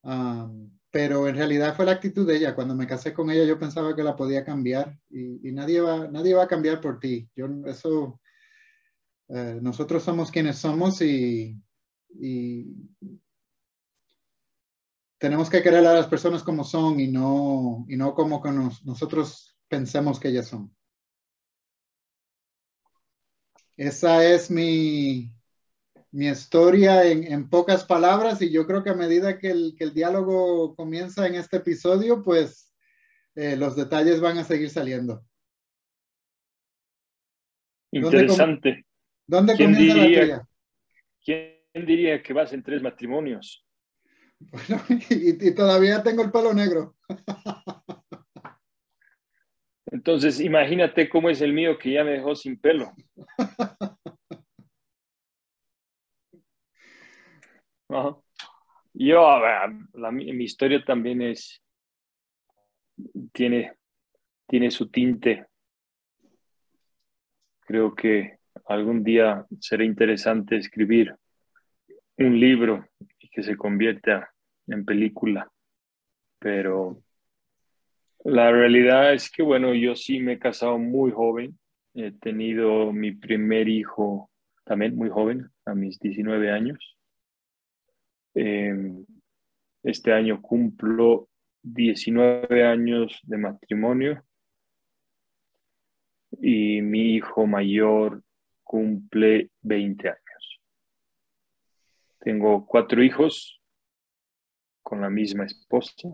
Ah, 0.03 0.51
pero 0.91 1.29
en 1.29 1.37
realidad 1.37 1.77
fue 1.77 1.85
la 1.85 1.93
actitud 1.93 2.27
de 2.27 2.37
ella. 2.37 2.55
Cuando 2.55 2.75
me 2.75 2.87
casé 2.87 3.15
con 3.15 3.31
ella, 3.31 3.45
yo 3.45 3.59
pensaba 3.59 3.95
que 3.95 4.03
la 4.03 4.17
podía 4.17 4.45
cambiar 4.45 4.99
y, 5.09 5.53
nadie, 5.53 5.81
va, 5.81 6.09
nadie 6.09 6.35
va 6.35 6.45
a 6.45 6.49
cambiar 6.49 6.81
por 6.81 6.99
ti. 6.99 7.29
Yo, 7.37 7.47
eso, 7.67 8.20
eh, 9.33 9.59
nosotros 9.63 10.03
somos 10.03 10.31
quienes 10.31 10.59
somos 10.59 11.01
y, 11.03 11.57
tenemos 15.19 15.49
que 15.49 15.63
querer 15.63 15.87
a 15.87 15.95
las 15.95 16.09
personas 16.09 16.43
como 16.43 16.65
son 16.65 16.99
y 16.99 17.07
no, 17.07 17.87
y 17.89 17.97
no 17.97 18.15
como 18.15 18.43
que 18.43 18.51
nosotros 18.51 19.57
pensemos 19.69 20.19
que 20.19 20.29
ellas 20.29 20.49
son. 20.49 20.75
Esa 23.77 24.25
es 24.25 24.51
mi, 24.51 25.33
mi 26.11 26.27
historia 26.27 27.05
en, 27.05 27.49
pocas 27.49 27.85
palabras 27.85 28.43
y 28.43 28.51
yo 28.51 28.67
creo 28.67 28.83
que 28.83 28.91
a 28.91 28.95
medida 28.95 29.39
que 29.39 29.51
el, 29.51 29.95
diálogo 29.95 30.75
comienza 30.75 31.27
en 31.27 31.37
este 31.37 31.59
episodio, 31.59 32.25
pues 32.25 32.75
eh, 33.37 33.57
los 33.57 33.77
detalles 33.77 34.21
van 34.21 34.39
a 34.39 34.45
seguir 34.45 34.71
saliendo. 34.71 35.25
Interesante. 37.93 38.87
¿Dónde 39.31 39.55
¿Quién 39.55 39.73
diría, 39.73 40.43
¿Quién 41.25 41.87
diría 41.87 42.21
que 42.21 42.33
vas 42.33 42.53
en 42.53 42.65
tres 42.65 42.83
matrimonios? 42.83 43.65
Bueno, 44.41 44.83
y, 45.09 45.55
todavía 45.55 46.03
tengo 46.03 46.25
el 46.25 46.33
pelo 46.33 46.53
negro. 46.53 46.97
Entonces, 49.87 50.41
imagínate 50.41 51.09
cómo 51.09 51.31
es 51.31 51.41
el 51.43 51.53
mío 51.53 51.79
que 51.79 51.93
ya 51.93 52.03
me 52.03 52.11
dejó 52.11 52.35
sin 52.35 52.59
pelo. 52.59 52.93
Yo, 58.93 59.41
mi 59.95 60.45
historia 60.45 60.85
también 60.85 61.23
es, 61.23 61.63
tiene, 63.33 63.77
tiene 64.49 64.73
su 64.73 64.91
tinte. 64.91 65.47
Creo 67.61 67.95
que 67.95 68.40
algún 68.71 69.03
día 69.03 69.45
será 69.59 69.85
interesante 69.85 70.57
escribir 70.57 71.15
un 72.19 72.39
libro 72.39 72.87
y 73.19 73.29
que 73.29 73.43
se 73.43 73.57
convierta 73.57 74.33
en 74.69 74.85
película. 74.85 75.51
Pero 76.39 77.03
la 78.25 78.53
realidad 78.53 79.13
es 79.13 79.29
que, 79.29 79.43
bueno, 79.43 79.75
yo 79.75 79.97
sí 79.97 80.21
me 80.21 80.35
he 80.35 80.39
casado 80.39 80.79
muy 80.79 81.11
joven. 81.11 81.59
He 81.95 82.13
tenido 82.13 82.93
mi 82.93 83.11
primer 83.11 83.69
hijo 83.69 84.31
también 84.65 84.95
muy 84.95 85.11
joven, 85.11 85.51
a 85.65 85.75
mis 85.75 85.99
19 85.99 86.53
años. 86.53 86.97
Em, 88.35 89.05
este 89.83 90.13
año 90.13 90.41
cumplo 90.41 91.29
19 91.63 92.65
años 92.65 93.19
de 93.25 93.37
matrimonio 93.37 94.23
y 96.41 96.81
mi 96.83 97.17
hijo 97.17 97.49
mayor 97.49 98.23
cumple 98.71 99.51
20 99.63 100.09
años. 100.09 100.61
Tengo 102.21 102.65
cuatro 102.65 103.03
hijos 103.03 103.61
con 104.81 105.01
la 105.01 105.11
misma 105.11 105.45
esposa. 105.47 106.09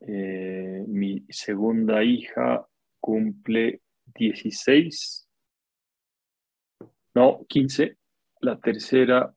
Eh, 0.00 0.82
mi 0.88 1.26
segunda 1.28 2.02
hija 2.02 2.66
cumple 3.00 3.82
16, 4.14 5.28
no, 7.16 7.44
15. 7.46 7.98
La 8.40 8.58
tercera, 8.58 9.30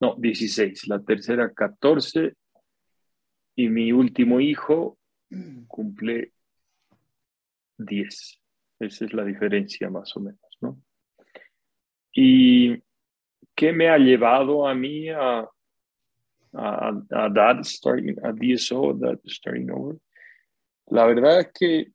no, 0.00 0.16
16. 0.18 0.86
La 0.88 1.00
tercera, 1.00 1.50
14. 1.50 2.34
Y 3.56 3.70
mi 3.70 3.90
último 3.92 4.38
hijo 4.38 4.98
cumple 5.66 6.34
10. 7.78 8.42
Esa 8.80 9.04
es 9.06 9.14
la 9.14 9.24
diferencia 9.24 9.88
más 9.88 10.14
o 10.14 10.20
menos. 10.20 10.47
¿Y 12.20 12.82
qué 13.54 13.72
me 13.72 13.88
ha 13.88 13.96
llevado 13.96 14.66
a 14.66 14.74
mí 14.74 15.08
a, 15.08 15.48
a, 16.52 16.88
a 17.12 17.28
Dad 17.28 17.62
starting, 17.62 18.16
a 18.24 18.32
DSO, 18.32 18.94
Dad 18.94 19.20
Starting 19.24 19.70
Over? 19.70 19.98
La 20.86 21.06
verdad 21.06 21.38
es 21.38 21.52
que 21.52 21.92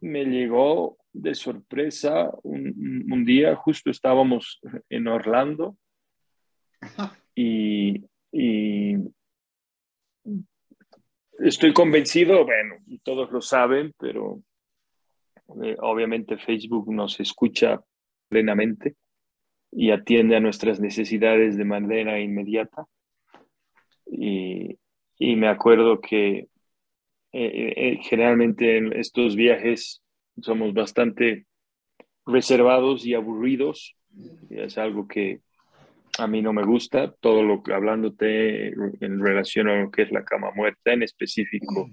me 0.00 0.24
llegó 0.24 0.98
de 1.12 1.36
sorpresa 1.36 2.28
un, 2.42 3.06
un 3.08 3.24
día, 3.24 3.54
justo 3.54 3.88
estábamos 3.88 4.60
en 4.88 5.06
Orlando 5.06 5.76
y, 7.36 8.04
y 8.32 8.96
estoy 11.38 11.72
convencido, 11.72 12.44
bueno, 12.44 12.78
todos 13.04 13.30
lo 13.30 13.40
saben, 13.40 13.94
pero 13.96 14.42
eh, 15.62 15.76
obviamente 15.78 16.36
Facebook 16.36 16.92
nos 16.92 17.20
escucha 17.20 17.80
plenamente 18.28 18.96
y 19.70 19.90
atiende 19.90 20.36
a 20.36 20.40
nuestras 20.40 20.80
necesidades 20.80 21.56
de 21.56 21.64
manera 21.64 22.20
inmediata. 22.20 22.86
Y, 24.06 24.78
y 25.18 25.36
me 25.36 25.48
acuerdo 25.48 26.00
que 26.00 26.48
eh, 27.32 27.74
eh, 27.76 27.98
generalmente 28.02 28.78
en 28.78 28.92
estos 28.94 29.36
viajes 29.36 30.02
somos 30.40 30.72
bastante 30.72 31.46
reservados 32.24 33.04
y 33.04 33.14
aburridos. 33.14 33.96
Es 34.50 34.78
algo 34.78 35.06
que 35.06 35.40
a 36.18 36.26
mí 36.26 36.42
no 36.42 36.52
me 36.52 36.64
gusta, 36.64 37.12
todo 37.20 37.42
lo 37.42 37.62
que 37.62 37.74
hablándote 37.74 38.68
en 38.68 39.20
relación 39.20 39.68
a 39.68 39.82
lo 39.82 39.90
que 39.90 40.02
es 40.02 40.10
la 40.10 40.24
cama 40.24 40.50
muerta, 40.52 40.92
en 40.92 41.02
específico 41.02 41.90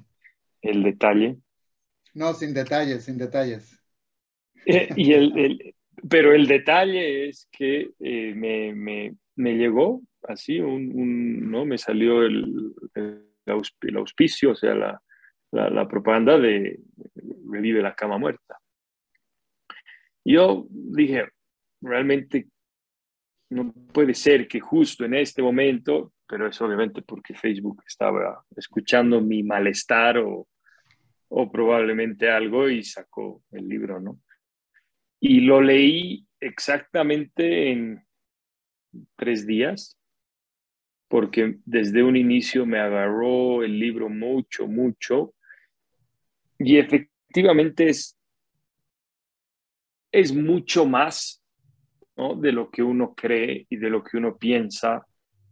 el 0.62 0.84
detalle. 0.84 1.38
No, 2.14 2.34
sin 2.34 2.54
detalles, 2.54 3.04
sin 3.04 3.18
detalles. 3.18 3.80
Eh, 4.66 4.90
y 4.96 5.14
el, 5.14 5.75
pero 6.10 6.34
el 6.34 6.48
detalle 6.48 7.30
es 7.30 7.48
que 7.52 7.92
me, 8.00 8.74
me, 8.74 9.16
me, 9.36 9.56
llegó 9.56 10.02
así, 10.24 10.60
un, 10.60 11.50
¿no? 11.50 11.66
me 11.66 11.78
salió 11.78 12.24
el, 12.24 12.74
el 12.96 13.98
auspicio, 13.98 14.52
o 14.52 14.56
sea, 14.56 14.76
la, 14.76 15.02
la, 15.52 15.88
propaganda 15.88 16.38
de 16.38 16.80
revive 17.50 17.82
la 17.82 17.96
cama 17.96 18.18
muerta. 18.18 18.60
Yo 20.24 20.66
dije, 20.70 21.30
realmente 21.82 22.48
no 23.50 23.72
puede 23.94 24.14
ser 24.14 24.48
que 24.48 24.60
justo 24.60 25.06
en 25.06 25.14
este 25.14 25.42
momento, 25.42 26.14
pero 26.28 26.48
es 26.48 26.60
obviamente 26.62 27.02
porque 27.02 27.36
Facebook 27.36 27.84
estaba 27.88 28.44
escuchando 28.56 29.22
mi 29.22 29.44
malestar 29.44 30.18
o, 30.18 30.48
o 31.30 31.52
probablemente 31.52 32.30
algo 32.30 32.70
y 32.70 32.84
sacó 32.84 33.44
el 33.52 33.68
libro, 33.68 34.00
¿no? 34.00 34.20
Y 35.28 35.40
lo 35.40 35.60
leí 35.60 36.24
exactamente 36.40 37.72
en 37.72 38.06
tres 39.16 39.48
días, 39.48 40.00
porque 41.08 41.58
desde 41.66 42.04
un 42.04 42.16
inicio 42.16 42.68
me 42.68 42.80
agarró 42.80 43.64
el 43.64 43.80
libro 43.80 44.08
mucho, 44.08 44.68
mucho, 44.68 45.34
y 46.60 46.78
efectivamente 46.78 47.90
es, 47.90 48.16
es 50.12 50.32
mucho 50.32 50.86
más 50.86 51.44
de 52.38 52.52
lo 52.52 52.70
que 52.70 52.84
uno 52.84 53.16
cree 53.16 53.66
y 53.68 53.78
de 53.78 53.90
lo 53.90 54.04
que 54.04 54.18
uno 54.18 54.38
piensa 54.38 55.08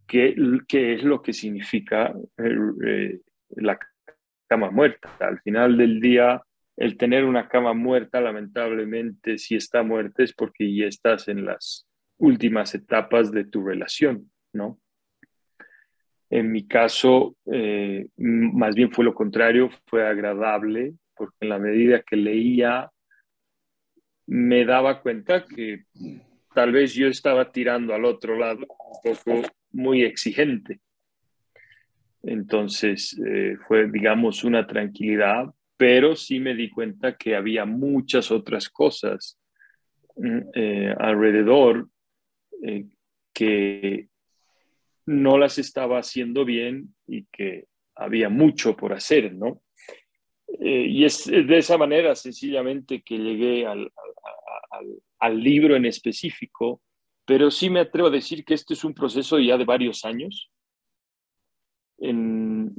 que, 0.06 0.36
que 0.68 0.94
es 0.94 1.03
lo 1.03 1.20
que 1.20 1.34
significa 1.34 2.13
eh, 2.38 2.58
eh, 2.86 3.22
la 3.56 3.80
cama 4.48 4.70
muerta. 4.70 5.18
Al 5.20 5.42
final 5.42 5.75
del 5.77 6.00
día, 6.00 6.39
el 6.77 6.98
tener 6.98 7.25
una 7.25 7.48
cama 7.48 7.74
muerta, 7.74 8.20
lamentablemente, 8.22 9.38
si 9.38 9.56
está 9.56 9.84
muerta 9.84 10.24
es 10.24 10.34
porque 10.34 10.75
ya 10.75 10.86
estás 10.86 11.27
en 11.27 11.46
las 11.46 11.88
últimas 12.18 12.74
etapas 12.74 13.32
de 13.32 13.46
tu 13.46 13.63
relación, 13.65 14.32
¿no? 14.53 14.80
En 16.30 16.51
mi 16.51 16.68
caso, 16.68 17.36
eh, 17.51 18.08
más 18.18 18.74
bien 18.74 18.92
fue 18.92 19.06
lo 19.06 19.13
contrario, 19.13 19.70
fue 19.86 20.08
agradable, 20.08 20.96
porque 21.15 21.36
en 21.42 21.50
la 21.50 21.60
medida 21.60 22.01
que 22.01 22.15
leía, 22.15 22.89
me 24.25 24.65
daba 24.65 25.01
cuenta 25.01 25.46
que 25.46 25.84
tal 26.56 26.72
vez 26.72 26.94
yo 26.94 27.08
estaba 27.08 27.51
tirando 27.51 27.94
al 27.94 28.06
otro 28.06 28.38
lado 28.38 28.62
un 28.62 29.15
poco 29.15 29.48
muy 29.72 30.03
exigente. 30.03 30.80
Entonces, 32.24 33.20
eh, 33.27 33.58
fue, 33.68 33.92
digamos, 33.92 34.44
una 34.44 34.65
tranquilidad, 34.65 35.53
pero 35.84 36.16
sí 36.16 36.40
me 36.40 36.56
di 36.56 36.70
cuenta 36.70 37.18
que 37.18 37.36
había 37.36 37.66
muchas 37.66 38.32
otras 38.32 38.70
cosas 38.70 39.38
mm, 40.16 40.40
eh, 40.56 40.96
alrededor 40.98 41.90
que 43.34 44.08
no 45.08 45.38
las 45.38 45.58
estaba 45.58 46.00
haciendo 46.00 46.46
bien 46.46 46.96
y 47.06 47.25
que 47.25 47.66
había 47.96 48.30
mucho 48.30 48.78
por 48.78 48.94
hacer, 48.94 49.36
¿no? 49.36 49.62
Eh, 50.62 50.86
y 50.88 51.04
es 51.04 51.25
de 51.25 51.58
esa 51.58 51.78
manera 51.78 52.16
sencillamente 52.16 53.01
que 53.01 53.18
llegué 53.18 53.66
al, 53.68 53.92
libro 55.36 55.75
en 55.75 55.86
específico, 55.86 56.81
pero 57.25 57.51
sí 57.51 57.70
me 57.70 57.81
atrevo 57.81 58.07
a 58.07 58.12
decir 58.12 58.46
que 58.46 58.53
este 58.53 58.74
es 58.74 58.86
un 58.86 58.94
proceso 58.94 59.38
ya 59.38 59.57
de 59.57 59.66
varios 59.66 60.05
años. 60.05 60.50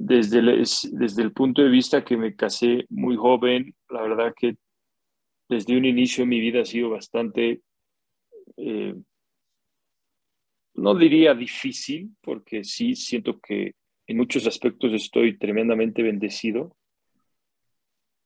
Desde, 0.06 0.38
el, 0.40 0.64
desde 0.92 1.22
el 1.22 1.32
punto 1.32 1.62
de 1.62 1.70
vista 1.70 2.04
que 2.04 2.16
me 2.16 2.36
casé 2.36 2.84
muy 2.90 3.16
joven, 3.16 3.74
la 3.88 4.02
verdad 4.02 4.34
que 4.36 4.56
desde 5.48 5.76
un 5.76 5.84
inicio 5.84 6.26
mi 6.26 6.40
vida 6.40 6.60
ha 6.60 6.64
sido 6.64 6.90
bastante 6.90 7.62
eh, 8.56 8.94
no 10.74 10.94
diría 10.94 11.34
difícil, 11.34 12.10
porque 12.20 12.64
sí 12.64 12.94
siento 12.94 13.40
que 13.40 13.74
en 14.06 14.16
muchos 14.16 14.46
aspectos 14.46 14.92
estoy 14.92 15.38
tremendamente 15.38 16.02
bendecido. 16.02 16.76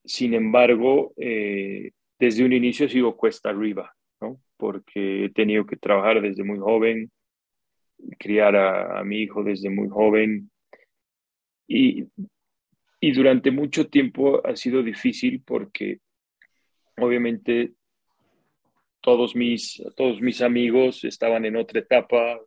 Sin 0.04 0.34
embargo, 0.34 1.12
eh, 1.16 1.90
desde 2.18 2.44
un 2.44 2.52
inicio 2.52 2.88
sigo 2.88 3.16
cuesta 3.16 3.50
arriba, 3.50 3.94
¿no? 4.20 4.40
Porque 4.56 5.26
he 5.26 5.30
tenido 5.30 5.66
que 5.66 5.76
trabajar 5.76 6.20
desde 6.22 6.42
muy 6.42 6.58
joven, 6.58 7.10
criar 8.18 8.56
a, 8.56 9.04
mi 9.04 9.20
hijo 9.22 9.44
desde 9.44 9.70
muy 9.70 9.88
joven. 9.88 10.50
Y, 11.68 12.06
y 13.00 13.12
durante 13.12 13.50
mucho 13.50 13.88
tiempo 13.88 14.44
ha 14.44 14.56
sido 14.56 14.82
difícil 14.82 15.42
porque 15.44 16.00
obviamente 16.96 17.74
todos 19.00 19.36
mis, 19.36 19.82
todos 19.96 20.20
mis 20.20 20.42
amigos 20.42 21.04
estaban 21.04 21.44
en 21.44 21.56
otra 21.56 21.80
etapa, 21.80 22.40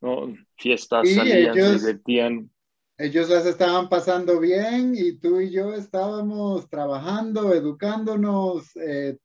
¿no? 0.00 0.34
Fiestas, 0.56 1.08
salían, 1.10 1.54
se 1.54 1.78
divertían. 1.78 2.50
Ellos 2.98 3.28
las 3.28 3.46
estaban 3.46 3.88
pasando 3.88 4.38
bien 4.38 4.94
y 4.96 5.18
tú 5.18 5.40
y 5.40 5.50
yo 5.50 5.74
estábamos 5.74 6.68
trabajando, 6.68 7.52
educándonos, 7.52 8.76
eh, 8.76 9.18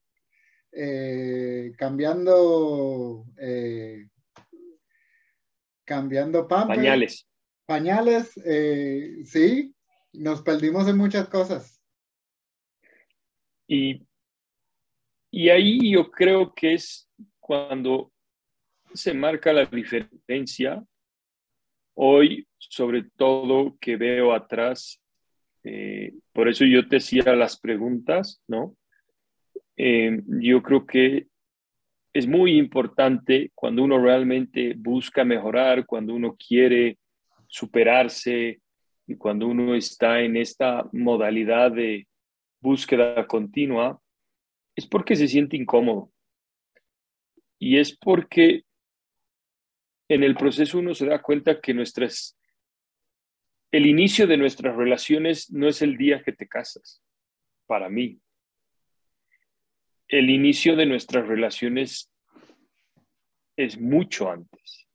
eh, 0.72 1.74
cambiando, 1.78 3.26
eh, 3.38 4.08
cambiando 5.86 6.48
pañales. 6.48 7.28
Pañales, 7.68 8.34
sí, 9.26 9.76
nos 10.14 10.42
perdimos 10.42 10.88
en 10.88 10.98
muchas 10.98 11.28
cosas. 11.30 11.80
Y 13.68 14.08
y 15.32 15.50
ahí 15.50 15.92
yo 15.92 16.10
creo 16.10 16.54
que 16.54 16.74
es 16.74 17.10
cuando 17.40 18.12
se 18.94 19.14
marca 19.14 19.54
la 19.54 19.66
diferencia. 19.66 20.84
Hoy, 21.94 22.48
sobre 22.58 23.04
todo 23.16 23.78
que 23.80 23.98
veo 23.98 24.34
atrás, 24.34 25.02
eh, 25.64 26.14
por 26.34 26.48
eso 26.48 26.66
yo 26.66 26.88
te 26.88 26.98
hacía 26.98 27.36
las 27.36 27.60
preguntas, 27.60 28.42
¿no? 28.48 28.76
Eh, 29.76 30.22
yo 30.26 30.64
creo 30.64 30.86
que 30.86 31.28
es 32.14 32.26
muy 32.26 32.58
importante 32.58 33.52
cuando 33.54 33.84
uno 33.84 34.02
realmente 34.02 34.74
busca 34.76 35.24
mejorar, 35.24 35.86
cuando 35.86 36.16
uno 36.16 36.36
quiere 36.36 36.98
superarse 37.48 38.62
y 39.08 39.16
cuando 39.16 39.48
uno 39.48 39.74
está 39.74 40.20
en 40.22 40.36
esta 40.36 40.88
modalidad 40.92 41.72
de 41.72 42.08
búsqueda 42.60 43.26
continua, 43.26 44.02
es 44.76 44.86
porque 44.86 45.16
se 45.16 45.28
siente 45.28 45.56
incómodo. 45.56 46.12
Y 47.58 47.78
es 47.78 47.98
porque 47.98 48.64
en 50.10 50.24
el 50.24 50.36
proceso 50.36 50.80
uno 50.80 50.94
se 50.94 51.06
da 51.06 51.22
cuenta 51.22 51.60
que 51.60 51.74
nuestras, 51.74 52.38
el 53.72 53.86
inicio 53.86 54.28
de 54.28 54.38
nuestras 54.38 54.76
relaciones 54.76 55.52
no 55.52 55.68
es 55.68 55.82
el 55.82 55.98
día 55.98 56.22
que 56.24 56.34
te 56.34 56.48
casas, 56.48 57.02
para 57.66 57.90
mí. 57.90 58.20
El 60.08 60.30
inicio 60.30 60.76
de 60.76 60.86
nuestras 60.86 61.28
relaciones 61.28 62.12
es 63.58 63.80
mucho 63.80 64.30
antes. 64.30 64.87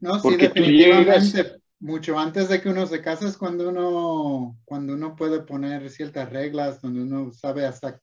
No, 0.00 0.18
sí, 0.20 0.36
definitivamente. 0.36 1.60
Mucho 1.80 2.16
antes 2.16 2.48
de 2.48 2.60
que 2.60 2.68
uno 2.68 2.86
se 2.86 3.02
case 3.02 3.26
es 3.26 3.36
cuando 3.36 3.68
uno, 3.68 4.56
cuando 4.64 4.94
uno 4.94 5.16
puede 5.16 5.40
poner 5.40 5.90
ciertas 5.90 6.30
reglas, 6.30 6.80
donde 6.80 7.02
uno 7.02 7.32
sabe 7.32 7.66
hasta 7.66 8.00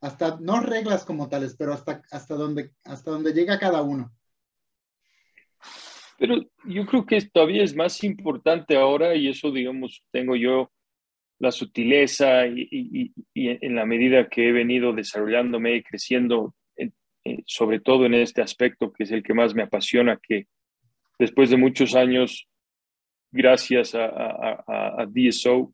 hasta, 0.00 0.38
no 0.40 0.60
reglas 0.60 1.04
como 1.04 1.28
tales, 1.28 1.56
pero 1.58 1.72
hasta, 1.72 2.02
hasta, 2.10 2.34
donde, 2.34 2.70
hasta 2.84 3.10
donde 3.10 3.32
llega 3.32 3.58
cada 3.58 3.82
uno. 3.82 4.12
Pero 6.18 6.36
yo 6.64 6.86
creo 6.86 7.06
que 7.06 7.20
todavía 7.32 7.62
es 7.62 7.74
más 7.74 8.02
importante 8.04 8.76
ahora 8.76 9.14
y 9.14 9.28
eso, 9.28 9.50
digamos, 9.50 10.02
tengo 10.10 10.36
yo 10.36 10.70
la 11.38 11.52
sutileza 11.52 12.46
y, 12.46 13.12
en 13.34 13.76
la 13.76 13.86
medida 13.86 14.28
que 14.28 14.48
he 14.48 14.52
venido 14.52 14.92
desarrollándome 14.92 15.76
y 15.76 15.82
creciendo, 15.82 16.54
sobre 17.46 17.78
todo 17.78 18.06
en 18.06 18.14
este 18.14 18.42
aspecto 18.42 18.92
que 18.92 19.04
es 19.04 19.12
el 19.12 19.22
que 19.22 19.34
más 19.34 19.54
me 19.54 19.62
apasiona, 19.62 20.18
que 20.20 20.46
después 21.18 21.50
de 21.50 21.56
muchos 21.56 21.94
años, 21.94 22.48
gracias 23.30 23.94
a, 23.94 24.64
a 24.66 25.06
DSO, 25.06 25.72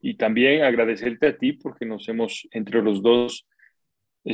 y 0.00 0.14
también 0.14 0.62
agradecerte 0.62 1.26
a 1.26 1.36
ti 1.36 1.52
porque 1.52 1.84
nos 1.84 2.08
hemos, 2.08 2.46
entre 2.52 2.82
los 2.82 3.02
dos, 3.02 3.46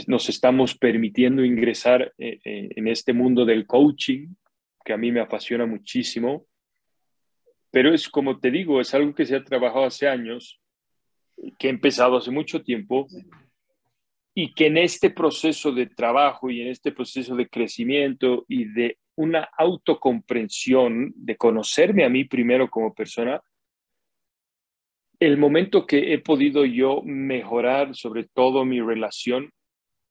nos 0.06 0.28
estamos 0.28 0.76
permitiendo 0.76 1.44
ingresar 1.44 2.12
eh, 2.18 2.38
eh, 2.44 2.68
en 2.74 2.88
este 2.88 3.12
mundo 3.12 3.44
del 3.44 3.66
coaching, 3.66 4.28
que 4.84 4.92
a 4.92 4.96
mí 4.96 5.12
me 5.12 5.20
apasiona 5.20 5.66
muchísimo. 5.66 6.46
pero 7.70 7.92
es 7.92 8.08
como 8.08 8.38
te 8.38 8.50
digo, 8.50 8.80
es 8.80 8.94
algo 8.94 9.14
que 9.14 9.26
se 9.26 9.34
ha 9.34 9.42
trabajado 9.42 9.84
hace 9.84 10.06
años, 10.06 10.60
que 11.58 11.66
ha 11.66 11.70
empezado 11.70 12.16
hace 12.16 12.30
mucho 12.30 12.62
tiempo 12.62 13.08
y 14.32 14.52
que 14.54 14.66
en 14.66 14.78
este 14.78 15.10
proceso 15.10 15.72
de 15.72 15.86
trabajo 15.86 16.50
y 16.50 16.60
en 16.60 16.68
este 16.68 16.92
proceso 16.92 17.34
de 17.34 17.48
crecimiento 17.48 18.44
y 18.48 18.66
de 18.66 18.98
una 19.16 19.48
autocomprensión, 19.56 21.12
de 21.16 21.36
conocerme 21.36 22.04
a 22.04 22.08
mí 22.08 22.24
primero 22.24 22.68
como 22.68 22.94
persona, 22.94 23.40
el 25.20 25.38
momento 25.38 25.86
que 25.86 26.12
he 26.12 26.18
podido 26.18 26.64
yo 26.64 27.00
mejorar 27.02 27.94
sobre 27.94 28.24
todo 28.24 28.64
mi 28.64 28.80
relación 28.80 29.52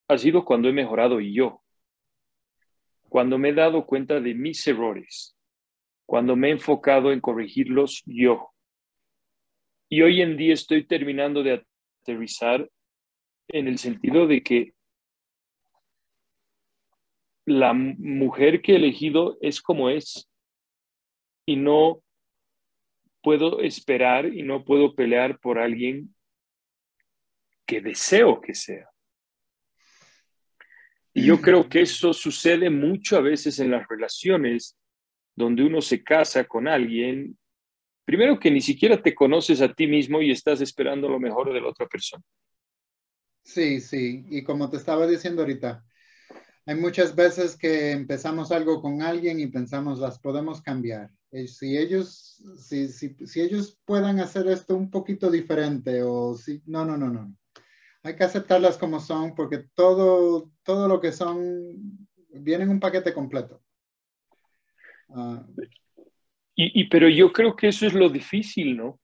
ha 0.08 0.18
sido 0.18 0.46
cuando 0.46 0.70
he 0.70 0.74
mejorado 0.74 1.20
yo, 1.20 1.62
cuando 3.10 3.38
me 3.38 3.50
he 3.50 3.54
dado 3.54 3.86
cuenta 3.86 4.20
de 4.20 4.34
mis 4.34 4.66
errores, 4.68 5.36
cuando 6.06 6.36
me 6.36 6.50
he 6.50 6.52
enfocado 6.52 7.12
en 7.12 7.20
corregirlos 7.20 8.02
yo. 8.06 8.50
Y 9.90 10.02
hoy 10.02 10.22
en 10.22 10.38
día 10.38 10.54
estoy 10.54 10.86
terminando 10.86 11.44
de 11.44 11.64
aterrizar 12.02 12.68
en 13.50 13.68
el 13.68 13.78
sentido 13.78 14.26
de 14.26 14.42
que 14.42 14.74
la 17.46 17.74
mujer 17.74 18.62
que 18.62 18.74
he 18.74 18.76
elegido 18.76 19.38
es 19.42 19.62
como 19.62 19.90
es 19.90 20.30
y 21.46 21.56
no 21.56 22.02
puedo 23.22 23.62
esperar 23.62 24.26
y 24.26 24.44
no 24.44 24.64
puedo 24.64 24.96
pelear 24.96 25.40
por 25.40 25.60
alguien 25.60 26.14
que 27.66 27.82
deseo 27.82 28.42
que 28.42 28.54
sea. 28.54 28.90
Y 31.14 31.26
yo 31.26 31.40
creo 31.40 31.70
que 31.70 31.82
eso 31.82 32.12
sucede 32.12 32.70
mucho 32.70 33.18
a 33.18 33.22
veces 33.22 33.60
en 33.60 33.72
las 33.72 33.88
relaciones 33.88 34.78
donde 35.36 35.64
uno 35.64 35.82
se 35.82 36.04
casa 36.04 36.44
con 36.46 36.68
alguien, 36.68 37.38
primero 38.06 38.40
que 38.40 38.52
ni 38.52 38.62
siquiera 38.62 39.02
te 39.02 39.14
conoces 39.14 39.62
a 39.62 39.74
ti 39.74 39.88
mismo 39.88 40.22
y 40.22 40.32
estás 40.32 40.62
esperando 40.62 41.08
lo 41.08 41.20
mejor 41.20 41.54
de 41.54 41.62
la 41.62 41.70
otra 41.70 41.88
persona. 41.88 42.24
Sí, 43.44 43.80
sí, 43.82 44.26
y 44.30 44.44
como 44.44 44.70
te 44.70 44.78
estaba 44.78 45.06
diciendo 45.06 45.42
ahorita, 45.42 45.84
hay 46.66 46.76
muchas 46.76 47.16
veces 47.16 47.58
que 47.58 47.92
empezamos 47.92 48.52
algo 48.52 48.82
con 48.82 49.02
alguien 49.02 49.40
y 49.40 49.48
pensamos 49.48 50.00
las 50.00 50.20
podemos 50.20 50.62
cambiar. 50.62 51.10
Si 51.48 51.78
ellos, 51.78 52.42
si, 52.58 52.88
si, 52.88 53.16
si 53.26 53.42
ellos 53.42 53.80
puedan 53.86 54.20
hacer 54.20 54.48
esto 54.48 54.76
un 54.76 54.90
poquito 54.90 55.32
diferente 55.32 56.04
o 56.04 56.36
si, 56.36 56.62
no, 56.66 56.86
no, 56.86 56.96
no, 56.96 57.10
no. 57.10 57.36
Hay 58.04 58.16
que 58.16 58.24
aceptarlas 58.24 58.78
como 58.78 59.00
son 59.00 59.34
porque 59.34 59.66
todo, 59.74 60.52
todo 60.64 60.88
lo 60.88 61.02
que 61.02 61.12
son 61.12 62.08
viene 62.30 62.64
en 62.64 62.70
un 62.70 62.80
paquete 62.80 63.14
completo. 63.14 63.62
Ah. 65.10 65.46
y, 66.56 66.82
y, 66.82 66.90
pero 66.90 67.08
yo 67.08 67.32
creo 67.32 67.56
que 67.56 67.68
eso 67.68 67.86
es 67.86 67.94
lo 67.94 68.10
difícil, 68.10 68.78
¿no? 68.78 69.00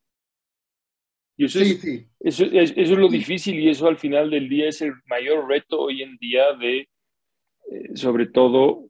Y 1.38 1.46
eso, 1.46 1.60
sí, 1.60 1.72
es, 1.72 1.82
sí. 1.82 2.08
Eso, 2.20 2.46
es, 2.46 2.72
eso, 2.72 2.82
es 2.82 2.90
lo 2.98 3.08
difícil 3.08 3.60
y 3.60 3.70
eso 3.70 3.88
al 3.88 3.98
final 3.98 4.30
del 4.30 4.50
día 4.50 4.70
es 4.70 4.82
el 4.82 4.94
mayor 5.06 5.48
reto 5.48 5.80
hoy 5.80 6.02
en 6.02 6.18
día 6.18 6.54
de, 6.54 6.90
sobre 7.94 8.28
todo, 8.28 8.90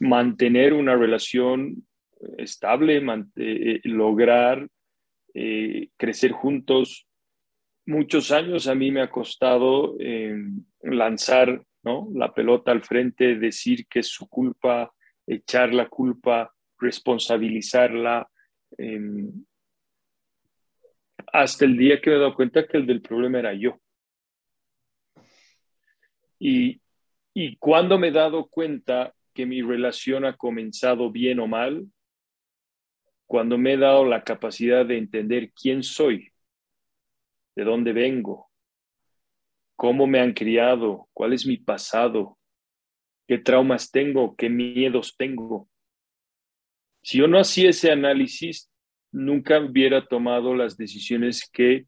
mantener 0.00 0.72
una 0.72 0.96
relación 0.96 1.86
estable, 2.38 2.96
eh, 2.96 3.24
eh, 3.36 3.80
lograr 3.84 4.68
eh, 5.34 5.88
crecer 5.96 6.32
juntos. 6.32 7.06
Muchos 7.86 8.30
años 8.30 8.66
a 8.66 8.74
mí 8.74 8.90
me 8.90 9.02
ha 9.02 9.10
costado 9.10 9.96
lanzar 10.82 11.62
la 11.82 12.32
pelota 12.32 12.72
al 12.72 12.82
frente, 12.82 13.36
decir 13.36 13.86
que 13.86 14.00
es 14.00 14.08
su 14.08 14.28
culpa, 14.28 14.92
echar 15.26 15.72
la 15.72 15.88
culpa, 15.88 16.52
responsabilizarla. 16.78 18.28
Em, 18.76 19.44
hasta 21.32 21.64
el 21.64 21.76
día 21.76 22.00
que 22.00 22.10
me 22.10 22.16
he 22.16 22.18
dado 22.18 22.34
cuenta 22.34 22.66
que 22.66 22.76
el 22.76 22.86
del 22.86 23.02
problema 23.02 23.38
era 23.38 23.54
yo. 23.54 23.80
Y, 26.38 26.80
y 27.42 27.56
cuando 27.56 27.98
me 27.98 28.08
he 28.08 28.12
dado 28.12 28.48
cuenta 28.48 29.14
que 29.32 29.46
mi 29.46 29.62
relación 29.62 30.26
ha 30.26 30.36
comenzado 30.36 31.10
bien 31.10 31.40
o 31.40 31.46
mal, 31.46 31.86
cuando 33.26 33.56
me 33.56 33.72
he 33.72 33.76
dado 33.78 34.04
la 34.04 34.24
capacidad 34.24 34.84
de 34.84 34.98
entender 34.98 35.50
quién 35.52 35.82
soy, 35.82 36.30
de 37.56 37.64
dónde 37.64 37.94
vengo, 37.94 38.50
cómo 39.74 40.06
me 40.06 40.20
han 40.20 40.34
criado, 40.34 41.08
cuál 41.14 41.32
es 41.32 41.46
mi 41.46 41.56
pasado, 41.56 42.36
qué 43.26 43.38
traumas 43.38 43.90
tengo, 43.90 44.36
qué 44.36 44.50
miedos 44.50 45.14
tengo. 45.16 45.66
Si 47.02 47.16
yo 47.16 47.26
no 47.26 47.38
hacía 47.38 47.70
ese 47.70 47.90
análisis, 47.90 48.70
nunca 49.12 49.58
hubiera 49.60 50.06
tomado 50.06 50.54
las 50.54 50.76
decisiones 50.76 51.48
que 51.50 51.86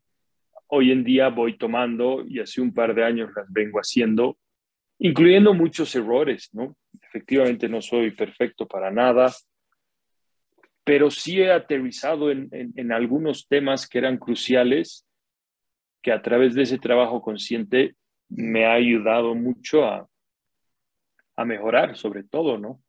hoy 0.69 0.93
en 0.93 1.05
día 1.05 1.29
voy 1.29 1.59
tomando 1.59 2.25
y 2.27 2.41
hace 2.41 2.63
un 2.63 2.73
par 2.73 2.95
de 2.95 3.05
años 3.05 3.29
las 3.37 3.53
vengo 3.53 3.79
haciendo, 3.79 4.39
incluyendo 5.05 5.53
muchos 5.53 5.97
errores, 5.97 6.49
¿no? 6.53 6.77
Efectivamente 7.03 7.69
no 7.69 7.83
soy 7.83 8.13
perfecto 8.13 8.69
para 8.69 8.89
nada, 8.93 9.33
pero 10.85 11.11
sí 11.11 11.41
he 11.41 11.51
aterrizado 11.51 12.31
en, 12.31 12.49
en, 12.53 12.93
algunos 12.93 13.49
temas 13.49 13.89
que 13.89 13.99
eran 13.99 14.17
cruciales, 14.17 15.05
que 16.03 16.13
a 16.13 16.23
través 16.23 16.55
de 16.55 16.63
ese 16.63 16.79
trabajo 16.79 17.21
consciente 17.21 17.97
me 18.29 18.65
ha 18.65 18.75
ayudado 18.75 19.35
mucho 19.35 19.85
a, 19.85 20.09
a 21.35 21.45
mejorar, 21.45 21.97
sobre 21.97 22.23
todo, 22.23 22.57
¿no? 22.59 22.81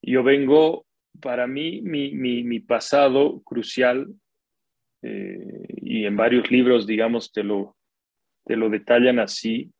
Yo 0.00 0.22
vengo, 0.22 0.86
para 1.20 1.48
mí, 1.48 1.82
mi, 1.82 2.12
mi, 2.12 2.60
pasado 2.60 3.42
crucial, 3.42 4.06
eh, 5.02 5.66
y 5.78 6.04
en 6.04 6.16
varios 6.16 6.48
libros, 6.48 6.86
digamos, 6.86 7.32
te 7.32 7.42
lo, 7.42 7.76
te 8.44 8.54
lo 8.54 8.70
detallan 8.70 9.18
así, 9.18 9.72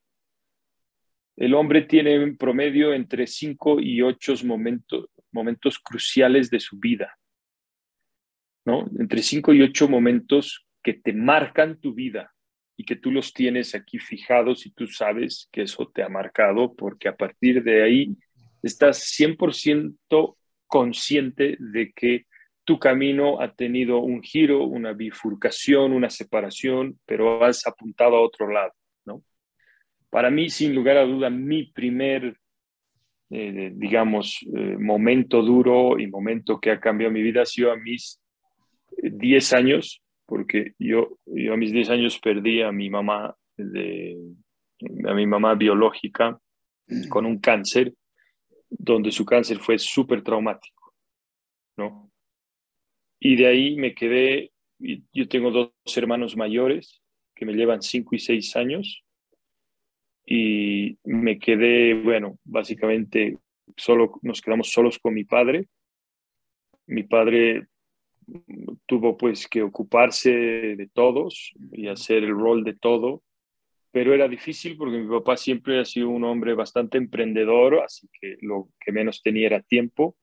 el 1.38 1.54
hombre 1.54 1.82
tiene 1.82 2.14
en 2.14 2.36
promedio 2.36 2.92
entre 2.92 3.26
cinco 3.28 3.78
y 3.78 4.02
ocho 4.02 4.34
momentos, 4.44 5.06
momentos 5.30 5.78
cruciales 5.78 6.50
de 6.50 6.58
su 6.58 6.78
vida, 6.78 7.16
¿no? 8.64 8.90
Entre 8.98 9.22
cinco 9.22 9.52
y 9.52 9.62
ocho 9.62 9.88
momentos 9.88 10.66
que 10.82 10.94
te 10.94 11.12
marcan 11.12 11.78
tu 11.80 11.94
vida 11.94 12.34
y 12.76 12.84
que 12.84 12.96
tú 12.96 13.12
los 13.12 13.32
tienes 13.32 13.76
aquí 13.76 13.98
fijados 14.00 14.66
y 14.66 14.72
tú 14.72 14.88
sabes 14.88 15.48
que 15.52 15.62
eso 15.62 15.88
te 15.94 16.02
ha 16.02 16.08
marcado 16.08 16.74
porque 16.74 17.08
a 17.08 17.16
partir 17.16 17.62
de 17.62 17.84
ahí 17.84 18.16
estás 18.62 19.04
100% 19.16 20.36
consciente 20.66 21.56
de 21.60 21.92
que 21.92 22.26
tu 22.64 22.80
camino 22.80 23.40
ha 23.40 23.54
tenido 23.54 23.98
un 23.98 24.22
giro, 24.22 24.64
una 24.64 24.92
bifurcación, 24.92 25.92
una 25.92 26.10
separación, 26.10 26.98
pero 27.06 27.44
has 27.44 27.64
apuntado 27.66 28.16
a 28.16 28.20
otro 28.22 28.50
lado. 28.50 28.72
Para 30.10 30.30
mí, 30.30 30.48
sin 30.48 30.74
lugar 30.74 30.96
a 30.96 31.04
duda, 31.04 31.30
mi 31.30 31.64
primer 31.64 32.36
eh, 33.30 33.72
digamos, 33.74 34.40
eh, 34.54 34.76
momento 34.78 35.42
duro 35.42 35.98
y 35.98 36.06
momento 36.06 36.58
que 36.58 36.70
ha 36.70 36.80
cambiado 36.80 37.12
mi 37.12 37.22
vida 37.22 37.42
ha 37.42 37.46
sido 37.46 37.70
a 37.70 37.76
mis 37.76 38.18
10 38.96 39.52
años, 39.52 40.02
porque 40.24 40.72
yo, 40.78 41.18
yo 41.26 41.52
a 41.52 41.56
mis 41.58 41.72
10 41.72 41.90
años 41.90 42.18
perdí 42.18 42.62
a 42.62 42.72
mi 42.72 42.88
mamá, 42.88 43.36
de, 43.56 44.16
a 45.06 45.12
mi 45.12 45.26
mamá 45.26 45.54
biológica 45.56 46.38
con 47.10 47.26
un 47.26 47.38
cáncer, 47.38 47.92
donde 48.70 49.12
su 49.12 49.26
cáncer 49.26 49.58
fue 49.58 49.78
súper 49.78 50.22
traumático, 50.22 50.94
¿no? 51.76 52.10
Y 53.20 53.36
de 53.36 53.46
ahí 53.46 53.76
me 53.76 53.94
quedé, 53.94 54.52
yo 54.78 55.28
tengo 55.28 55.50
dos 55.50 55.72
hermanos 55.96 56.34
mayores 56.34 57.02
que 57.34 57.44
me 57.44 57.52
llevan 57.52 57.82
5 57.82 58.14
y 58.14 58.18
6 58.18 58.56
años, 58.56 59.04
y 60.30 60.98
me 61.04 61.38
quedé, 61.38 61.94
bueno, 61.94 62.38
básicamente 62.44 63.38
solo 63.78 64.18
nos 64.20 64.42
quedamos 64.42 64.70
solos 64.70 64.98
con 64.98 65.14
mi 65.14 65.24
padre. 65.24 65.68
Mi 66.86 67.04
padre 67.04 67.66
tuvo 68.84 69.16
pues 69.16 69.48
que 69.48 69.62
ocuparse 69.62 70.30
de 70.30 70.86
todos 70.92 71.54
y 71.72 71.88
hacer 71.88 72.24
el 72.24 72.32
rol 72.32 72.62
de 72.62 72.74
todo, 72.74 73.22
pero 73.90 74.12
era 74.12 74.28
difícil 74.28 74.76
porque 74.76 74.98
mi 74.98 75.08
papá 75.08 75.38
siempre 75.38 75.80
ha 75.80 75.86
sido 75.86 76.10
un 76.10 76.24
hombre 76.24 76.52
bastante 76.52 76.98
emprendedor, 76.98 77.80
así 77.82 78.06
que 78.20 78.36
lo 78.42 78.68
que 78.78 78.92
menos 78.92 79.22
tenía 79.22 79.46
era 79.46 79.62
tiempo. 79.62 80.14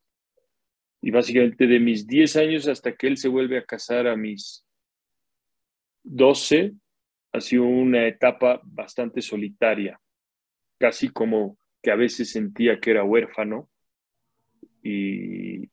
Y 1.01 1.09
básicamente 1.09 1.65
de 1.65 1.79
mis 1.79 2.05
10 2.05 2.35
años 2.35 2.67
hasta 2.67 2.95
que 2.95 3.07
él 3.07 3.17
se 3.17 3.27
vuelve 3.27 3.57
a 3.57 3.65
casar 3.65 4.05
a 4.05 4.15
mis 4.15 4.67
12, 6.03 6.73
ha 7.35 7.41
sido 7.41 7.63
una 7.63 8.07
etapa 8.07 8.61
bastante 8.63 9.21
solitaria, 9.21 9.99
casi 10.79 11.09
como 11.09 11.57
que 11.81 11.91
a 11.91 11.95
veces 11.95 12.31
sentía 12.31 12.79
que 12.79 12.91
era 12.91 13.03
huérfano 13.03 13.69
y 14.81 15.69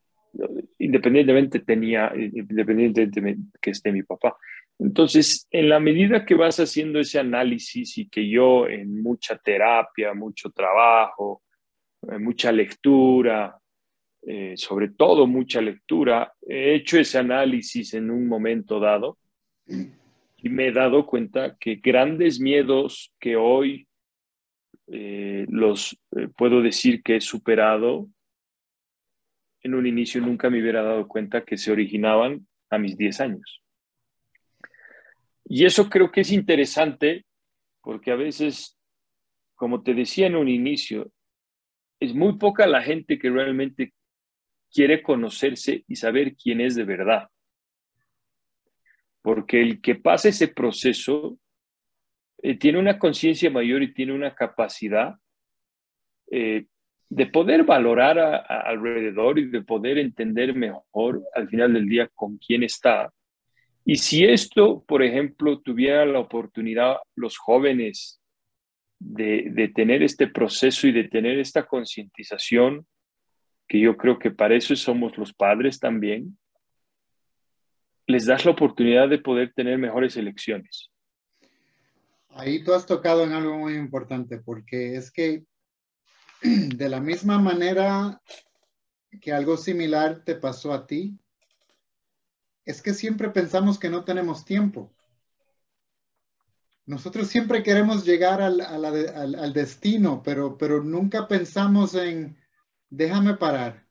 independientemente 0.79 1.61
tenía, 1.61 2.13
independientemente 2.15 3.59
que 3.61 3.71
esté 3.71 3.93
mi 3.93 4.03
papá. 4.03 4.37
Entonces, 4.79 5.47
en 5.51 5.69
la 5.69 5.79
medida 5.79 6.25
que 6.25 6.35
vas 6.35 6.59
haciendo 6.59 6.99
ese 6.99 7.19
análisis 7.19 7.99
y 7.99 8.09
que 8.09 8.29
yo 8.29 8.67
en 8.67 9.03
mucha 9.03 9.37
terapia, 9.39 10.15
mucho 10.15 10.51
trabajo, 10.51 11.43
mucha 12.19 12.51
lectura, 12.51 13.57
eh, 14.25 14.55
sobre 14.57 14.91
todo 14.91 15.27
mucha 15.27 15.61
lectura. 15.61 16.33
He 16.47 16.75
hecho 16.75 16.99
ese 16.99 17.19
análisis 17.19 17.95
en 17.95 18.11
un 18.11 18.27
momento 18.29 18.79
dado 18.81 19.19
y 20.43 20.49
me 20.49 20.67
he 20.67 20.73
dado 20.73 21.07
cuenta 21.07 21.57
que 21.57 21.77
grandes 21.77 22.41
miedos 22.41 23.15
que 23.21 23.37
hoy 23.37 23.87
eh, 24.89 25.47
los 25.49 25.97
eh, 26.17 26.29
puedo 26.37 26.61
decir 26.61 27.03
que 27.03 27.17
he 27.17 27.21
superado, 27.21 28.09
en 29.63 29.75
un 29.75 29.87
inicio 29.87 30.21
nunca 30.21 30.51
me 30.51 30.61
hubiera 30.61 30.83
dado 30.83 31.07
cuenta 31.07 31.45
que 31.45 31.57
se 31.57 31.71
originaban 31.71 32.49
a 32.71 32.79
mis 32.79 32.97
10 32.97 33.21
años. 33.21 33.63
Y 35.45 35.65
eso 35.65 35.89
creo 35.89 36.11
que 36.11 36.23
es 36.23 36.33
interesante 36.33 37.25
porque 37.81 38.11
a 38.11 38.17
veces, 38.17 38.77
como 39.55 39.85
te 39.85 39.95
decía 39.95 40.27
en 40.27 40.35
un 40.35 40.49
inicio, 40.49 41.13
es 42.01 42.15
muy 42.15 42.37
poca 42.37 42.67
la 42.67 42.83
gente 42.83 43.17
que 43.17 43.31
realmente 43.31 43.93
quiere 44.73 45.03
conocerse 45.03 45.85
y 45.87 45.95
saber 45.95 46.35
quién 46.35 46.61
es 46.61 46.75
de 46.75 46.85
verdad. 46.85 47.29
Porque 49.23 49.63
el 49.63 49.81
que 49.81 49.95
pasa 49.95 50.29
ese 50.29 50.49
proceso 50.49 51.39
eh, 52.43 52.59
tiene 52.59 52.79
una 52.79 52.99
conciencia 52.99 53.51
mayor 53.51 53.83
y 53.83 53.95
tiene 53.95 54.13
una 54.13 54.35
capacidad 54.35 55.15
eh, 56.31 56.67
de 57.09 57.27
poder 57.27 57.65
valorar 57.65 58.19
alrededor 58.49 59.39
y 59.39 59.49
de 59.49 59.63
poder 59.63 59.99
entender 59.99 60.55
mejor 60.55 61.23
al 61.35 61.49
final 61.49 61.75
del 61.75 61.87
día 61.87 62.09
con 62.15 62.39
quién 62.39 62.63
está. 62.63 63.13
Y 63.85 63.97
si 63.97 64.25
esto, 64.25 64.83
por 64.87 65.03
ejemplo, 65.03 65.61
tuviera 65.61 66.07
la 66.07 66.21
oportunidad 66.21 66.97
los 67.15 67.37
jóvenes 67.37 68.21
de, 68.99 69.49
de 69.51 69.69
tener 69.69 70.03
este 70.03 70.27
proceso 70.27 70.87
y 70.87 70.93
de 70.93 71.05
tener 71.05 71.39
esta 71.39 71.67
concientización, 71.67 72.87
que 73.69 73.81
yo 73.81 73.97
creo 73.97 74.19
que 74.19 74.31
para 74.31 74.55
eso 74.55 74.75
somos 74.75 75.19
los 75.19 75.35
padres 75.35 75.79
también, 75.79 76.39
les 78.07 78.27
das 78.27 78.45
la 78.45 78.53
oportunidad 78.53 79.09
de 79.09 79.19
poder 79.19 79.53
tener 79.55 79.79
mejores 79.79 80.17
elecciones. 80.17 80.91
Ahí 82.31 82.65
tú 82.65 82.73
has 82.73 82.87
tocado 82.87 83.25
en 83.25 83.33
algo 83.33 83.59
muy 83.59 83.75
importante, 83.75 84.39
porque 84.39 84.97
es 84.97 85.11
que 85.11 85.45
de 86.43 86.89
la 86.89 87.01
misma 87.01 87.39
manera 87.39 88.21
que 89.21 89.33
algo 89.33 89.57
similar 89.57 90.25
te 90.25 90.35
pasó 90.35 90.73
a 90.73 90.87
ti, 90.87 91.19
es 92.65 92.81
que 92.81 92.95
siempre 92.95 93.29
pensamos 93.31 93.79
que 93.79 93.91
no 93.91 94.05
tenemos 94.05 94.45
tiempo. 94.45 94.93
Nosotros 96.87 97.29
siempre 97.29 97.63
queremos 97.63 98.05
llegar 98.05 98.41
al, 98.41 99.53
destino, 99.53 100.23
pero, 100.23 100.57
pero 100.59 100.83
nunca 100.83 101.29
pensamos 101.29 101.95
en, 101.95 102.37
déjame 102.91 103.35
parar, 103.35 103.82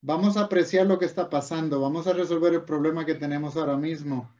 vamos 0.00 0.36
a 0.36 0.42
apreciar 0.42 0.86
lo 0.86 0.98
que 0.98 1.04
está 1.06 1.28
pasando, 1.28 1.80
vamos 1.80 2.06
a 2.06 2.12
resolver 2.12 2.54
el 2.54 2.64
problema 2.64 3.04
que 3.04 3.14
tenemos 3.14 3.56
ahora 3.56 3.76
mismo, 3.76 4.34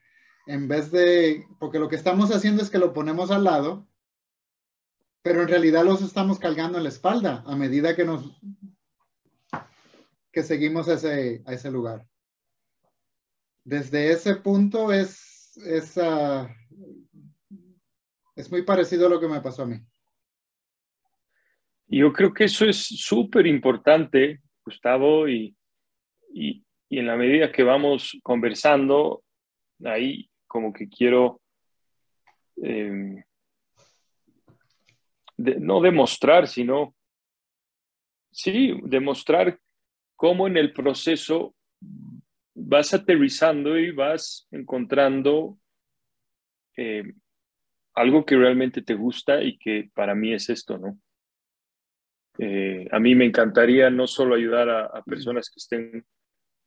en 0.46 0.68
vez 0.68 0.90
de, 0.90 1.46
porque 1.59 1.79
lo 1.79 1.88
que 1.88 1.96
estamos 1.96 2.31
haciendo 2.31 2.62
es 2.62 2.70
que 2.70 2.79
lo 2.79 2.92
ponemos 2.92 3.31
al 3.31 3.44
lado 3.44 3.87
pero 5.23 5.42
en 5.42 5.49
realidad 5.49 5.85
los 5.85 6.03
estamos 6.03 6.38
cargando 6.38 6.79
en 6.79 6.85
la 6.85 6.88
espalda 6.88 7.42
a 7.46 7.55
medida 7.57 7.94
que 7.94 8.05
nos 8.05 8.40
que 10.33 10.42
seguimos 10.42 10.87
ese, 10.87 11.42
a 11.44 11.53
ese 11.53 11.70
lugar. 11.70 12.07
Desde 13.64 14.12
ese 14.12 14.37
punto 14.37 14.92
es, 14.92 15.57
es, 15.57 15.99
ah, 15.99 16.49
es 18.37 18.51
muy 18.51 18.62
parecido 18.62 19.07
a 19.07 19.11
lo 19.11 19.20
que 19.20 19.27
me 19.27 19.40
pasó 19.40 19.64
a 19.64 19.66
mí. 19.66 19.81
Yo 21.88 22.12
creo 22.12 22.33
que 22.33 22.44
eso 22.44 22.64
es 22.64 22.77
súper 22.77 23.49
importante, 23.49 24.40
Gustavo, 24.70 25.28
y, 25.28 25.54
y, 26.33 26.64
y, 26.88 26.98
en 26.98 27.06
la 27.06 27.16
medida 27.16 27.52
que 27.52 27.62
vamos 27.62 28.18
conversando, 28.22 29.22
ahí 29.85 30.30
como 30.46 30.72
que 30.72 30.88
quiero 30.88 31.40
eh, 32.62 33.24
no 35.37 35.80
demostrar, 35.80 36.46
sino, 36.46 36.94
sí, 38.30 38.78
demostrar 38.85 39.59
cómo 40.16 40.46
en 40.46 40.56
el 40.56 40.72
proceso 40.72 41.54
vas 42.54 42.92
aterrizando 42.92 43.78
y 43.78 43.90
vas 43.90 44.46
encontrando 44.50 45.59
eh, 46.76 47.14
algo 47.94 48.24
que 48.24 48.37
realmente 48.37 48.83
te 48.83 48.94
gusta 48.94 49.42
y 49.42 49.56
que 49.59 49.90
para 49.94 50.14
mí 50.14 50.33
es 50.33 50.48
esto, 50.50 50.78
¿no? 50.78 50.98
Eh, 52.42 52.88
a 52.90 52.98
mí 52.98 53.14
me 53.14 53.26
encantaría 53.26 53.90
no 53.90 54.07
solo 54.07 54.35
ayudar 54.35 54.70
a, 54.70 55.03
personas 55.03 55.50
que 55.50 55.59
estén 55.59 56.07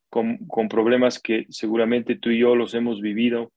con, 0.08 0.38
con, 0.46 0.70
problemas 0.70 1.20
que 1.20 1.48
seguramente 1.50 2.16
tú 2.16 2.30
y 2.30 2.42
yo 2.42 2.56
los 2.56 2.76
hemos 2.76 3.02
vivido, 3.02 3.52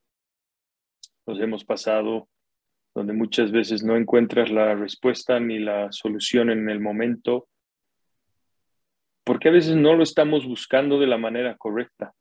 los 1.27 1.39
hemos 1.41 1.67
pasado, 1.67 2.31
donde 2.95 3.13
muchas 3.13 3.53
veces 3.53 3.85
no 3.85 3.99
encuentras 3.99 4.51
la 4.51 4.75
respuesta 4.75 5.39
ni 5.39 5.59
la 5.59 5.93
solución 5.93 6.49
en 6.49 6.71
el 6.71 6.81
momento, 6.81 7.49
porque 9.23 9.51
a 9.51 9.53
veces 9.53 9.77
no 9.77 9.95
lo 9.95 10.03
estamos 10.03 10.47
buscando 10.47 10.99
de 10.99 11.09
la 11.09 11.19
manera 11.19 11.55
correcta. 11.59 12.15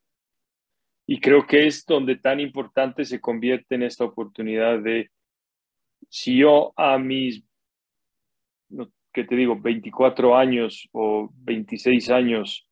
Y 1.06 1.20
creo 1.20 1.46
que 1.46 1.66
es 1.66 1.86
donde 1.86 2.16
tan 2.16 2.38
importante 2.38 3.06
se 3.06 3.18
convierte 3.18 3.76
en 3.76 3.84
esta 3.84 4.04
oportunidad 4.04 4.78
de, 4.80 5.10
si 6.10 6.36
yo 6.36 6.74
a 6.76 6.98
mis, 6.98 7.42
¿qué 9.16 9.24
te 9.24 9.34
digo?, 9.34 9.58
24 9.58 10.36
años 10.36 10.90
o 10.92 11.30
26 11.38 12.10
años, 12.10 12.68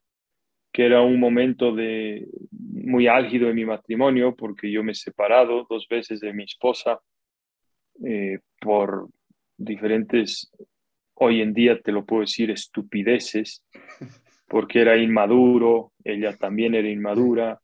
que 0.71 0.85
era 0.85 1.01
un 1.01 1.19
momento 1.19 1.75
de 1.75 2.29
muy 2.51 3.07
álgido 3.07 3.49
en 3.49 3.57
mi 3.57 3.65
matrimonio, 3.65 4.37
porque 4.37 4.71
yo 4.71 4.85
me 4.85 4.93
he 4.93 4.95
separado 4.95 5.67
dos 5.71 5.89
veces 5.89 6.21
de 6.21 6.35
mi 6.35 6.45
esposa, 6.45 7.01
eh, 8.05 8.41
por 8.61 9.09
diferentes, 9.57 10.53
hoy 11.15 11.41
en 11.41 11.55
día 11.55 11.81
te 11.81 11.93
lo 11.93 12.05
puedo 12.05 12.21
decir, 12.21 12.51
estupideces, 12.51 13.65
porque 14.47 14.83
era 14.83 14.99
inmaduro, 14.99 15.93
ella 16.05 16.37
también 16.37 16.75
era 16.75 16.91
inmadura, 16.91 17.59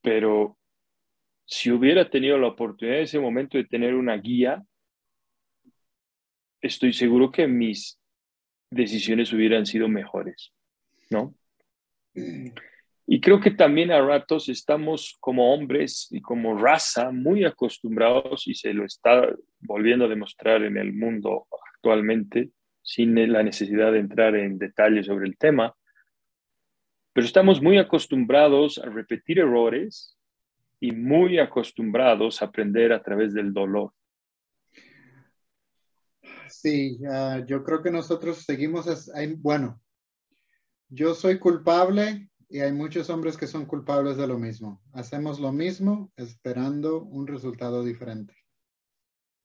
pero 0.00 0.56
si 1.44 1.70
hubiera 1.70 2.08
tenido 2.08 2.38
la 2.38 2.48
oportunidad 2.48 3.00
en 3.00 3.04
ese 3.04 3.20
momento 3.20 3.58
de 3.58 3.64
tener 3.64 3.94
una 3.94 4.16
guía, 4.16 4.64
estoy 6.64 6.92
seguro 6.92 7.30
que 7.30 7.46
mis 7.46 8.00
decisiones 8.70 9.32
hubieran 9.32 9.66
sido 9.66 9.88
mejores, 9.88 10.52
¿no? 11.10 11.34
Y 13.06 13.20
creo 13.20 13.38
que 13.40 13.50
también 13.50 13.90
a 13.92 14.00
ratos 14.00 14.48
estamos 14.48 15.16
como 15.20 15.52
hombres 15.52 16.08
y 16.10 16.22
como 16.22 16.56
raza 16.56 17.10
muy 17.10 17.44
acostumbrados 17.44 18.46
y 18.48 18.54
se 18.54 18.72
lo 18.72 18.84
está 18.84 19.28
volviendo 19.60 20.06
a 20.06 20.08
demostrar 20.08 20.62
en 20.62 20.78
el 20.78 20.94
mundo 20.94 21.46
actualmente 21.74 22.50
sin 22.82 23.14
la 23.32 23.42
necesidad 23.42 23.92
de 23.92 23.98
entrar 23.98 24.34
en 24.34 24.58
detalles 24.58 25.06
sobre 25.06 25.26
el 25.26 25.36
tema, 25.36 25.74
pero 27.12 27.26
estamos 27.26 27.62
muy 27.62 27.78
acostumbrados 27.78 28.78
a 28.78 28.88
repetir 28.90 29.38
errores 29.38 30.18
y 30.80 30.92
muy 30.92 31.38
acostumbrados 31.38 32.40
a 32.40 32.46
aprender 32.46 32.92
a 32.92 33.02
través 33.02 33.32
del 33.32 33.52
dolor. 33.52 33.92
Sí, 36.60 36.98
yo 37.46 37.64
creo 37.64 37.82
que 37.82 37.90
nosotros 37.90 38.44
seguimos, 38.44 38.86
bueno, 39.38 39.80
yo 40.88 41.14
soy 41.14 41.38
culpable 41.38 42.28
y 42.48 42.60
hay 42.60 42.72
muchos 42.72 43.10
hombres 43.10 43.36
que 43.36 43.46
son 43.46 43.66
culpables 43.66 44.16
de 44.16 44.26
lo 44.26 44.38
mismo. 44.38 44.82
Hacemos 44.92 45.40
lo 45.40 45.52
mismo 45.52 46.12
esperando 46.16 47.02
un 47.02 47.26
resultado 47.26 47.82
diferente. 47.82 48.34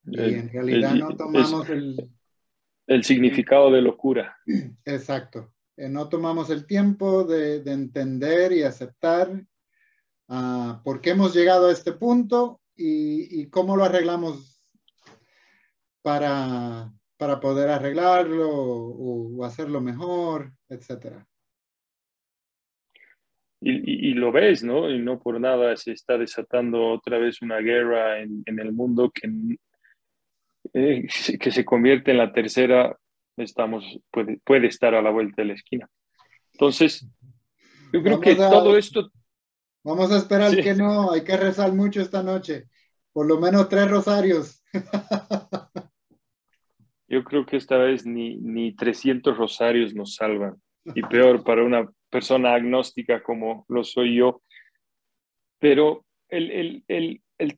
Y 0.06 0.20
en 0.20 0.50
realidad 0.50 0.94
no 0.94 1.16
tomamos 1.16 1.70
el... 1.70 2.12
El 2.88 3.04
significado 3.04 3.72
de 3.72 3.82
locura. 3.82 4.38
Exacto. 4.86 5.54
Eh, 5.80 5.88
no 5.88 6.10
tomamos 6.10 6.50
el 6.50 6.66
tiempo 6.66 7.24
de, 7.24 7.58
entender 7.72 8.52
y 8.52 8.64
aceptar 8.64 9.32
uh, 10.28 10.84
por 10.84 11.00
qué 11.00 11.12
hemos 11.12 11.34
llegado 11.34 11.70
a 11.70 11.72
este 11.72 11.94
punto 11.94 12.62
y, 12.76 13.50
cómo 13.50 13.78
lo 13.78 13.84
arreglamos 13.84 14.62
para, 16.02 16.94
para 17.20 17.42
poder 17.42 17.70
arreglarlo 17.70 18.50
o, 18.50 19.38
o 19.38 19.44
hacerlo 19.44 19.82
mejor, 19.82 20.54
etcétera. 20.70 21.28
Y, 23.62 24.14
lo 24.14 24.32
ves, 24.32 24.64
¿no? 24.64 24.90
Y 24.90 25.00
no 25.00 25.20
por 25.20 25.38
nada 25.38 25.76
se 25.76 25.92
está 25.92 26.18
desatando 26.18 26.82
otra 26.92 27.18
vez 27.18 27.42
una 27.42 27.58
guerra 27.58 28.22
en, 28.22 28.44
el 28.46 28.72
mundo 28.72 29.12
que, 29.14 29.30
eh, 30.74 31.06
que 31.38 31.52
se 31.52 31.66
convierte 31.66 32.12
en 32.12 32.20
la 32.20 32.32
tercera, 32.32 32.98
estamos, 33.36 33.84
puede, 34.12 34.40
puede 34.46 34.68
estar 34.68 34.96
a 34.96 35.02
la 35.02 35.10
vuelta 35.10 35.42
de 35.42 35.50
la 35.50 35.54
esquina. 35.56 35.90
Entonces, 36.54 37.06
yo 37.92 38.02
creo 38.02 38.22
que 38.22 38.36
todo 38.36 38.78
esto... 38.78 39.12
Vamos 39.84 40.10
a 40.14 40.18
esperar 40.18 40.56
que 40.56 40.74
no, 40.74 41.12
hay 41.12 41.26
que 41.26 41.36
rezar 41.36 41.74
mucho 41.74 42.02
esta 42.02 42.24
noche, 42.24 42.70
por 43.12 43.28
lo 43.28 43.42
menos 43.42 43.68
tres 43.68 43.92
rosarios. 43.92 44.64
yo 47.10 47.24
creo 47.24 47.46
que 47.46 47.58
esta 47.58 47.78
vez 47.78 48.06
ni, 48.06 48.38
ni 48.38 48.74
300 48.76 49.36
rosarios 49.36 49.96
nos 49.96 50.16
salvan. 50.16 50.62
y 50.96 51.02
peor 51.04 51.44
para 51.44 51.64
una 51.64 51.88
persona 52.10 52.54
agnóstica 52.54 53.22
como 53.22 53.66
lo 53.68 53.84
soy 53.84 54.16
yo. 54.16 54.42
Pero 55.60 56.06
el, 56.30 56.84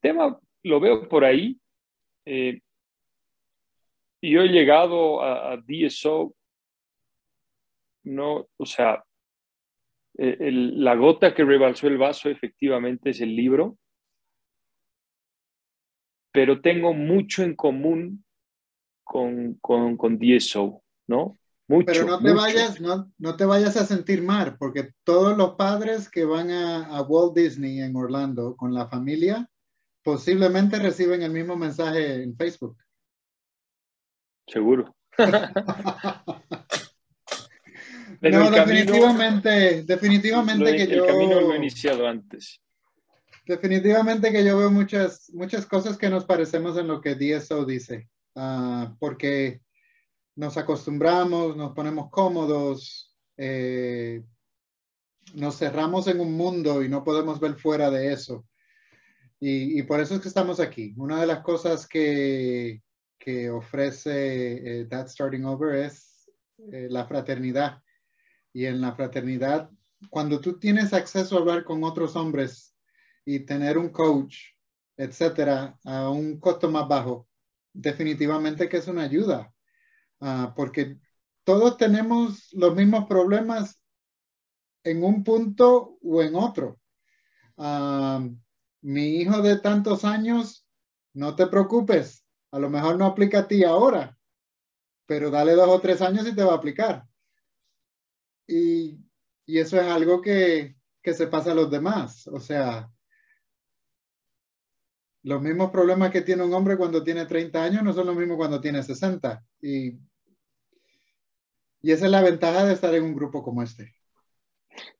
tema 0.01 0.39
lo 0.63 0.79
veo 0.79 1.07
por 1.07 1.23
ahí. 1.25 1.59
Eh, 2.25 2.61
yo 4.21 4.41
he 4.41 4.47
llegado 4.47 5.21
a, 5.21 5.57
DSO, 5.57 6.35
no, 8.03 8.47
o 8.57 8.65
sea, 8.65 9.03
eh, 10.17 10.51
la 10.51 10.95
gota 10.95 11.33
que 11.33 11.43
rebalsó 11.43 11.87
el 11.87 11.97
vaso 11.97 12.29
efectivamente 12.29 13.11
es 13.11 13.21
el 13.21 13.35
libro, 13.35 13.77
pero 16.31 16.61
tengo 16.61 16.93
mucho 16.93 17.43
en 17.43 17.55
común 17.55 18.23
con, 19.11 19.55
con, 19.55 19.97
con 19.97 20.17
¿no? 21.07 21.37
Mucho, 21.67 21.85
pero 21.85 22.05
no 22.05 22.21
te, 22.21 22.31
vayas, 22.31 22.79
no, 22.79 23.11
no, 23.17 23.35
te 23.35 23.43
vayas 23.43 23.75
a 23.75 23.85
sentir 23.85 24.23
mal, 24.23 24.55
porque 24.57 24.91
todos 25.03 25.37
los 25.37 25.55
padres 25.55 26.09
que 26.09 26.23
van 26.23 26.49
a, 26.49 26.85
a, 26.85 27.01
Walt 27.01 27.35
Disney 27.35 27.81
en 27.81 27.93
Orlando 27.97 28.55
con 28.55 28.73
la 28.73 28.87
familia 28.87 29.49
posiblemente 30.01 30.79
reciben 30.79 31.23
el 31.23 31.33
mismo 31.33 31.57
mensaje 31.57 32.23
en 32.23 32.37
Facebook. 32.37 32.77
Seguro. 34.47 34.95
no, 38.21 38.49
definitivamente, 38.49 39.83
definitivamente 39.83 40.75
que 40.77 40.87
yo... 40.87 41.03
El 41.03 41.11
camino 41.11 41.41
lo 41.41 41.53
he 41.53 41.57
iniciado 41.57 42.07
antes. 42.07 42.61
Definitivamente 43.45 44.31
que 44.31 44.45
yo 44.45 44.57
veo 44.57 44.71
muchas, 44.71 45.29
muchas 45.33 45.65
cosas 45.65 45.97
que 45.97 46.09
nos 46.09 46.23
parecemos 46.23 46.77
en 46.77 46.87
lo 46.87 47.01
que 47.01 47.15
DSO 47.15 47.65
dice, 47.65 48.07
uh, 48.35 48.95
porque 48.99 49.61
nos 50.35 50.57
acostumbramos, 50.57 51.55
nos 51.55 51.73
ponemos 51.73 52.09
cómodos, 52.09 53.15
eh, 53.37 54.23
nos 55.33 55.57
cerramos 55.57 56.07
en 56.07 56.19
un 56.19 56.33
mundo 56.33 56.83
y 56.83 56.89
no 56.89 57.03
podemos 57.03 57.39
ver 57.39 57.55
fuera 57.55 57.89
de 57.89 58.13
eso. 58.13 58.45
Y, 59.39 59.79
y, 59.79 59.83
por 59.83 59.99
eso 59.99 60.15
es 60.15 60.21
que 60.21 60.27
estamos 60.27 60.59
aquí. 60.59 60.93
Una 60.97 61.19
de 61.19 61.27
las 61.27 61.41
cosas 61.41 61.87
que, 61.87 62.81
que 63.17 63.49
ofrece 63.49 64.81
eh, 64.81 64.85
That 64.85 65.07
Starting 65.07 65.45
Over 65.45 65.85
es 65.85 66.29
eh, 66.71 66.87
la 66.89 67.05
fraternidad. 67.05 67.81
Y 68.53 68.65
en 68.65 68.81
la 68.81 68.93
fraternidad, 68.93 69.69
cuando 70.09 70.41
tú 70.41 70.59
tienes 70.59 70.93
acceso 70.93 71.35
a 71.35 71.39
hablar 71.39 71.63
con 71.63 71.83
otros 71.83 72.15
hombres 72.15 72.75
y 73.25 73.39
tener 73.39 73.77
un 73.77 73.89
coach, 73.89 74.37
etcétera, 74.97 75.79
a 75.85 76.09
un 76.09 76.39
costo 76.39 76.69
más 76.69 76.87
bajo, 76.87 77.27
definitivamente 77.73 78.69
que 78.69 78.77
es 78.77 78.87
una 78.87 79.03
ayuda, 79.03 79.53
ah, 80.19 80.53
porque 80.55 80.97
todos 81.43 81.77
tenemos 81.77 82.51
los 82.53 82.75
mismos 82.75 83.05
problemas 83.07 83.81
en 84.83 85.03
un 85.03 85.23
punto 85.23 85.97
o 86.01 86.21
en 86.21 86.35
otro. 86.35 86.79
Ah, 87.57 88.27
mi 88.81 89.17
hijo 89.17 89.41
de 89.41 89.59
tantos 89.59 90.05
años, 90.05 90.65
no 91.13 91.35
te 91.35 91.47
preocupes, 91.47 92.25
a 92.51 92.59
lo 92.59 92.69
mejor 92.69 92.97
no 92.97 93.05
aplica 93.05 93.39
a 93.39 93.47
ti 93.47 93.63
ahora, 93.63 94.17
pero 95.05 95.29
dale 95.29 95.53
dos 95.53 95.69
o 95.69 95.79
tres 95.79 96.01
años 96.01 96.27
y 96.27 96.35
te 96.35 96.43
va 96.43 96.53
a 96.53 96.55
aplicar. 96.57 97.05
Y, 98.47 98.99
eso 99.45 99.77
es 99.77 99.87
algo 99.87 100.21
que, 100.21 100.75
se 101.03 101.27
pasa 101.27 101.51
a 101.51 101.55
los 101.55 101.69
demás. 101.69 102.27
O 102.27 102.39
sea, 102.39 102.89
los 105.23 105.41
mismos 105.41 105.71
problemas 105.71 106.11
que 106.11 106.21
tiene 106.21 106.43
un 106.43 106.53
hombre 106.53 106.77
cuando 106.77 107.03
tiene 107.03 107.25
30 107.25 107.63
años 107.63 107.83
no 107.83 107.93
son 107.93 108.07
los 108.07 108.15
mismos 108.15 108.37
cuando 108.37 108.59
tiene 108.59 108.81
60. 108.81 109.43
Y, 109.61 109.91
y 111.81 111.91
esa 111.91 112.05
es 112.05 112.11
la 112.11 112.21
ventaja 112.21 112.65
de 112.65 112.73
estar 112.73 112.93
en 112.95 113.03
un 113.03 113.15
grupo 113.15 113.43
como 113.43 113.61
este. 113.61 113.93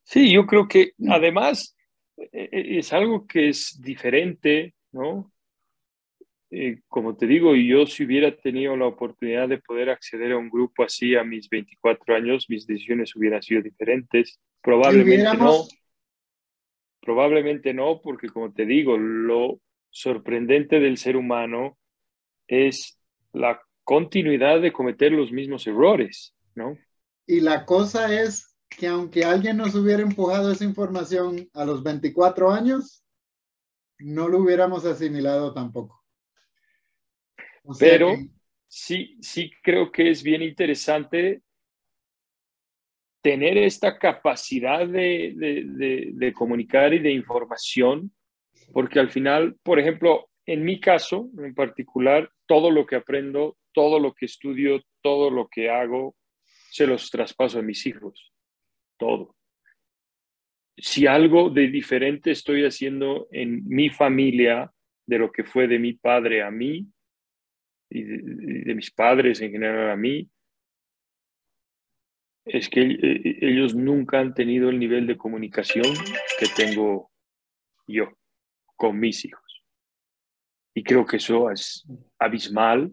Sí, 0.04 0.32
yo 0.32 0.46
creo 0.46 0.68
que 0.68 0.94
además 1.10 1.76
e, 2.18 2.50
e, 2.52 2.80
es 2.80 2.94
algo 2.94 3.26
que 3.26 3.50
es 3.50 3.80
diferente, 3.82 4.76
¿no? 4.92 5.32
Eh, 6.54 6.82
como 6.90 7.16
te 7.16 7.28
digo, 7.28 7.56
yo 7.56 7.86
si 7.86 8.04
hubiera 8.04 8.36
tenido 8.36 8.76
la 8.76 8.86
oportunidad 8.86 9.48
de 9.48 9.60
poder 9.60 9.90
acceder 9.90 10.34
a 10.34 10.38
un 10.38 10.50
grupo 10.50 10.84
así 10.84 11.16
a 11.16 11.24
mis 11.24 11.50
24 11.50 12.14
años, 12.14 12.48
mis 12.50 12.68
decisiones 12.68 13.16
hubieran 13.16 13.42
sido 13.42 13.62
diferentes. 13.62 14.38
Probablemente 14.62 15.38
no. 15.38 15.64
Probablemente 17.00 17.74
no, 17.74 18.02
porque 18.02 18.28
como 18.28 18.54
te 18.54 18.66
digo, 18.66 18.98
lo 18.98 19.60
sorprendente 19.92 20.80
del 20.80 20.98
ser 20.98 21.16
humano 21.16 21.78
es 22.48 23.00
la 23.34 23.62
continuidad 23.84 24.62
de 24.62 24.72
cometer 24.72 25.12
los 25.12 25.32
mismos 25.32 25.68
errores, 25.68 26.36
¿no? 26.56 26.78
Y 27.28 27.42
la 27.42 27.66
cosa 27.66 28.22
es 28.22 28.58
que 28.70 28.88
aunque 28.88 29.24
alguien 29.24 29.58
nos 29.58 29.76
hubiera 29.76 30.02
empujado 30.02 30.52
esa 30.52 30.64
información 30.64 31.50
a 31.54 31.66
los 31.66 31.84
24 31.84 32.52
años, 32.52 33.04
no 34.00 34.28
lo 34.28 34.40
hubiéramos 34.40 34.86
asimilado 34.86 35.54
tampoco. 35.54 36.04
Pero 37.80 38.16
sí, 38.68 39.18
sí 39.22 39.52
creo 39.62 39.92
que 39.92 40.10
es 40.10 40.24
bien 40.24 40.42
interesante 40.42 41.44
tener 43.22 43.58
esta 43.58 44.00
capacidad 44.00 44.88
de, 44.88 46.34
comunicar 46.36 46.94
y 46.94 47.00
de 47.00 47.12
información, 47.12 48.12
porque 48.72 49.00
al 49.00 49.10
final, 49.10 49.58
por 49.64 49.80
ejemplo, 49.80 50.30
en 50.46 50.64
mi 50.64 50.80
caso 50.80 51.30
en 51.38 51.54
particular, 51.54 52.32
todo 52.46 52.72
lo 52.72 52.86
que 52.86 52.96
aprendo, 52.96 53.58
todo 53.74 54.00
lo 54.00 54.14
que 54.14 54.26
estudio, 54.26 54.82
todo 55.02 55.30
lo 55.30 55.48
que 55.48 55.70
hago, 55.70 56.16
se 56.70 56.88
los 56.88 57.10
traspaso 57.10 57.60
a 57.60 57.62
mis 57.62 57.86
hijos, 57.86 58.34
todo. 58.98 59.36
Si 60.78 61.06
algo 61.06 61.50
de 61.50 61.68
diferente 61.68 62.32
estoy 62.32 62.66
haciendo 62.66 63.28
en 63.32 63.68
mi 63.68 63.90
familia, 63.90 64.72
de 65.06 65.18
lo 65.18 65.32
que 65.32 65.44
fue 65.44 65.68
de 65.68 65.80
mi 65.80 65.94
padre 65.94 66.44
a 66.44 66.52
mí, 66.52 66.88
y 67.90 68.04
de, 68.04 68.74
mis 68.74 68.90
padres 68.92 69.42
en 69.42 69.52
general 69.52 69.92
a 69.92 69.98
mí, 69.98 70.30
es 72.46 72.70
que 72.70 72.82
eh, 72.82 72.98
eh, 73.02 73.38
ellos 73.42 73.76
nunca 73.76 74.20
han 74.20 74.34
tenido 74.34 74.70
el 74.70 74.80
nivel 74.80 75.06
de 75.08 75.18
comunicación 75.18 75.94
que 76.40 76.48
tengo 76.56 77.12
yo 77.86 78.18
con 78.82 79.00
mis 79.00 79.24
hijos. 79.26 79.64
Y 80.74 80.82
creo 80.82 81.06
que 81.06 81.18
eso 81.18 81.52
es 81.52 81.86
abismal. 82.18 82.92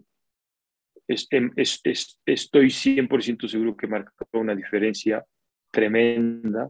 Em, 1.07 1.51
estoy 1.55 2.69
100% 2.69 3.47
seguro 3.47 3.75
que 3.75 3.87
marcó 3.87 4.27
una 4.33 4.53
diferencia 4.53 5.25
tremenda 5.71 6.69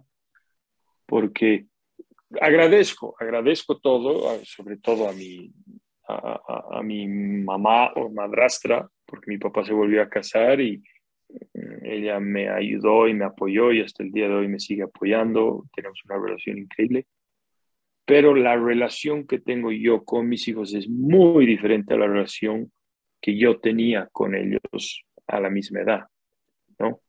porque 1.05 1.65
agradezco, 2.39 3.13
agradezco 3.19 3.77
todo, 3.79 4.39
sobre 4.45 4.77
todo 4.77 5.09
a 5.09 5.11
mi, 5.11 5.51
a, 6.07 6.81
mi 6.81 7.05
mamá 7.43 7.91
o 7.95 8.09
madrastra, 8.09 8.87
porque 9.05 9.31
mi 9.31 9.37
papá 9.37 9.65
se 9.65 9.73
volvió 9.73 10.01
a 10.01 10.07
casar 10.07 10.61
y 10.61 10.77
mm, 11.53 11.83
ella 11.83 12.21
me 12.21 12.47
ayudó 12.47 13.09
y 13.09 13.13
me 13.13 13.25
apoyó 13.25 13.73
y 13.73 13.81
hasta 13.81 14.01
el 14.01 14.13
día 14.13 14.29
de 14.29 14.35
hoy 14.35 14.47
me 14.47 14.61
sigue 14.61 14.83
apoyando. 14.83 15.65
Tenemos 15.75 15.99
una 16.05 16.23
relación 16.23 16.57
increíble. 16.57 17.05
Pero 18.09 18.33
la 18.33 18.55
relación 18.55 19.27
que 19.27 19.37
tengo 19.37 19.71
yo 19.71 20.03
con 20.03 20.27
mis 20.27 20.47
hijos 20.47 20.73
es 20.73 20.89
muy 20.89 21.45
diferente 21.45 21.93
a 21.93 21.97
la 21.97 22.07
relación 22.07 22.71
que 23.21 23.37
yo 23.37 23.59
tenía 23.59 24.09
con 24.11 24.33
ellos 24.33 25.05
a 25.27 25.39
la 25.39 25.51
misma 25.51 25.81
edad, 25.81 26.07
¿no? 26.79 27.01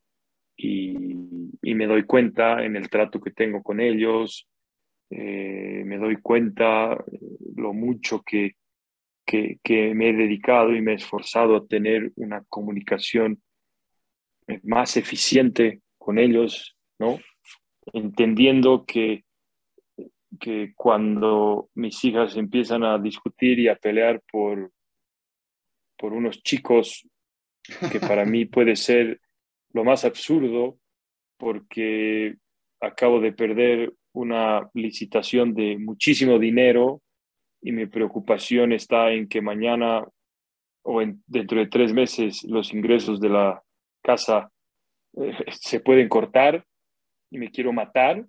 Y, 0.58 1.16
me 1.62 1.86
doy 1.86 2.02
cuenta 2.02 2.62
en 2.62 2.76
el 2.76 2.90
trato 2.90 3.18
que 3.18 3.30
tengo 3.30 3.62
con 3.62 3.80
ellos, 3.80 4.46
eh, 5.08 5.82
me 5.86 5.96
doy 5.96 6.16
cuenta 6.16 6.92
eh, 6.92 7.18
lo 7.56 7.72
mucho 7.72 8.20
que, 8.20 8.56
que, 9.24 9.94
me 9.94 10.10
he 10.10 10.12
dedicado 10.12 10.74
y 10.74 10.82
me 10.82 10.92
he 10.92 10.96
esforzado 10.96 11.56
a 11.56 11.66
tener 11.66 12.12
una 12.16 12.44
comunicación 12.50 13.40
más 14.64 14.98
eficiente 14.98 15.80
con 15.96 16.18
ellos, 16.18 16.76
¿no? 16.98 17.18
Entendiendo 17.94 18.84
que, 18.84 19.24
que 20.38 20.72
cuando 20.74 21.68
mis 21.74 22.04
hijas 22.04 22.36
empiezan 22.36 22.84
a 22.84 22.98
discutir 22.98 23.58
y 23.58 23.68
a 23.68 23.76
pelear 23.76 24.22
por, 24.30 24.70
por 25.98 26.12
unos 26.12 26.42
chicos 26.42 27.06
que 27.90 28.00
para 28.00 28.24
mí 28.24 28.44
puede 28.46 28.76
ser 28.76 29.20
lo 29.72 29.84
más 29.84 30.04
absurdo 30.04 30.78
porque 31.38 32.36
acabo 32.80 33.20
de 33.20 33.32
perder 33.32 33.92
una 34.12 34.68
licitación 34.74 35.54
de 35.54 35.78
muchísimo 35.78 36.38
dinero 36.38 37.02
y 37.62 37.72
mi 37.72 37.86
preocupación 37.86 38.72
está 38.72 39.10
en 39.10 39.28
que 39.28 39.40
mañana 39.40 40.04
o 40.82 41.02
dentro 41.26 41.58
de 41.58 41.66
tres 41.66 41.92
meses 41.92 42.42
los 42.44 42.72
ingresos 42.72 43.20
de 43.20 43.28
la 43.28 43.62
casa 44.02 44.50
eh, 45.16 45.36
se 45.52 45.80
pueden 45.80 46.08
cortar 46.08 46.64
y 47.30 47.38
me 47.38 47.50
quiero 47.50 47.72
matar, 47.72 48.26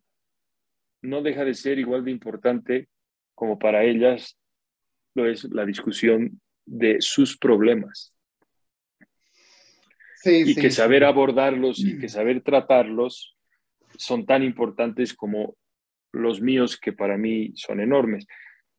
no 1.01 1.21
deja 1.21 1.45
de 1.45 1.53
ser 1.53 1.79
igual 1.79 2.05
de 2.05 2.11
importante 2.11 2.87
como 3.35 3.57
para 3.57 3.83
ellas 3.83 4.37
lo 5.15 5.27
es 5.27 5.43
la 5.45 5.65
discusión 5.65 6.39
de 6.65 7.01
sus 7.01 7.37
problemas. 7.37 8.15
y 10.23 10.53
que 10.53 10.69
saber 10.69 11.03
abordarlos 11.03 11.79
y 11.79 11.97
que 11.97 12.07
saber 12.07 12.41
tratarlos 12.41 13.35
son 13.97 14.25
tan 14.25 14.43
importantes 14.43 15.15
como 15.15 15.55
los 16.13 16.41
míos 16.41 16.77
que 16.77 16.93
para 16.93 17.17
mí 17.17 17.51
son 17.55 17.79
enormes. 17.79 18.27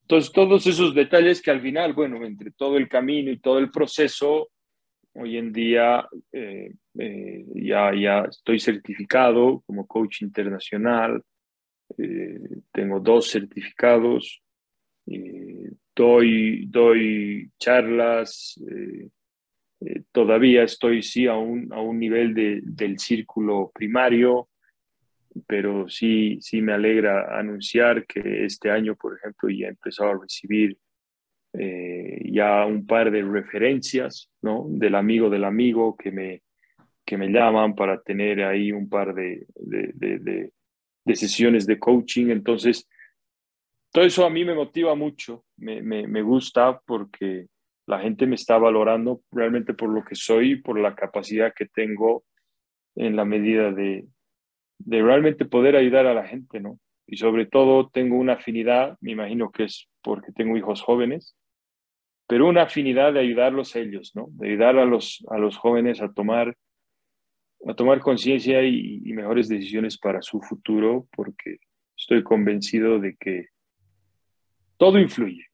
Entonces, 0.02 0.32
todos 0.32 0.66
esos 0.66 0.94
detalles 0.94 1.42
que 1.42 1.50
al 1.50 1.60
final, 1.60 1.94
bueno, 1.94 2.24
entre 2.24 2.52
todo 2.52 2.76
el 2.76 2.88
camino 2.88 3.30
y 3.30 3.40
todo 3.40 3.58
el 3.58 3.70
proceso, 3.70 4.50
hoy 5.14 5.36
en 5.36 5.52
día 5.52 6.06
eh, 6.32 6.72
eh, 6.98 7.44
ya, 7.54 7.92
ya 7.94 8.20
estoy 8.30 8.60
certificado 8.60 9.62
como 9.66 9.86
coach 9.86 10.22
internacional, 10.22 11.22
eh, 11.98 12.38
tengo 12.72 13.00
dos 13.00 13.30
certificados, 13.30 14.42
doy, 15.94 16.66
doy 16.66 17.50
charlas, 17.58 18.58
todavía 20.12 20.62
estoy 20.62 21.02
sí 21.02 21.26
a 21.26 21.34
un, 21.36 21.72
a 21.72 21.80
un 21.80 21.98
nivel 21.98 22.34
de, 22.34 22.60
del 22.62 22.98
círculo 22.98 23.70
primario, 23.74 24.48
pero 25.46 25.88
sí, 25.88 26.38
sí 26.40 26.60
me 26.60 26.72
alegra 26.72 27.38
anunciar 27.38 28.06
que 28.06 28.44
este 28.44 28.70
año, 28.70 28.96
por 28.96 29.16
ejemplo, 29.16 29.48
ya 29.50 29.66
he 29.66 29.70
empezado 29.70 30.10
a 30.10 30.18
recibir 30.20 30.76
eh, 31.54 32.30
ya 32.30 32.64
un 32.64 32.86
par 32.86 33.10
de 33.10 33.22
referencias, 33.22 34.30
¿no? 34.40 34.66
Del 34.68 34.94
amigo 34.94 35.28
del 35.30 35.44
amigo 35.44 35.96
que 35.96 36.10
me, 36.10 36.42
que 37.04 37.16
me 37.16 37.28
llaman 37.28 37.74
para 37.74 38.00
tener 38.00 38.42
ahí 38.42 38.72
un 38.72 38.88
par 38.88 39.14
de, 39.14 39.46
de, 39.56 39.92
de, 39.94 40.50
sesiones 41.14 41.66
de 41.66 41.78
coaching. 41.78 42.28
Entonces, 42.30 42.88
todo 43.92 44.04
eso 44.04 44.24
a 44.24 44.30
mí 44.30 44.44
me 44.44 44.54
motiva 44.54 44.94
mucho, 44.94 45.44
me, 45.56 45.82
me, 45.82 46.06
me 46.06 46.22
gusta 46.22 46.80
porque 46.86 47.46
la 47.86 48.00
gente 48.00 48.26
me 48.26 48.36
está 48.36 48.58
valorando 48.58 49.20
realmente 49.30 49.74
por 49.74 49.90
lo 49.90 50.04
que 50.04 50.14
soy, 50.14 50.56
por 50.56 50.78
la 50.78 50.94
capacidad 50.94 51.52
que 51.54 51.66
tengo 51.66 52.24
en 52.94 53.16
la 53.16 53.24
medida 53.24 53.72
de, 53.72 54.06
de 54.78 55.02
realmente 55.02 55.44
poder 55.44 55.76
ayudar 55.76 56.06
a 56.06 56.14
la 56.14 56.26
gente, 56.26 56.60
¿no? 56.60 56.78
Y 57.06 57.16
sobre 57.16 57.46
todo 57.46 57.90
tengo 57.90 58.16
una 58.16 58.34
afinidad, 58.34 58.96
me 59.00 59.12
imagino 59.12 59.50
que 59.50 59.64
es 59.64 59.88
porque 60.02 60.32
tengo 60.32 60.56
hijos 60.56 60.82
jóvenes, 60.82 61.36
pero 62.26 62.48
una 62.48 62.62
afinidad 62.62 63.12
de 63.12 63.20
ayudarlos 63.20 63.74
a 63.76 63.80
ellos, 63.80 64.12
¿no? 64.14 64.28
De 64.30 64.48
ayudar 64.48 64.78
a 64.78 64.84
los, 64.84 65.24
a 65.30 65.38
los 65.38 65.56
jóvenes 65.56 66.00
a 66.00 66.12
tomar, 66.12 66.56
a 67.66 67.74
tomar 67.74 68.00
conciencia 68.00 68.62
y, 68.64 69.00
mejores 69.12 69.48
decisiones 69.48 69.98
para 69.98 70.22
su 70.22 70.40
futuro, 70.40 71.06
porque 71.14 71.58
estoy 71.96 72.22
convencido 72.22 72.98
de 72.98 73.16
que 73.16 73.48
todo 74.76 74.98
influye. 74.98 75.46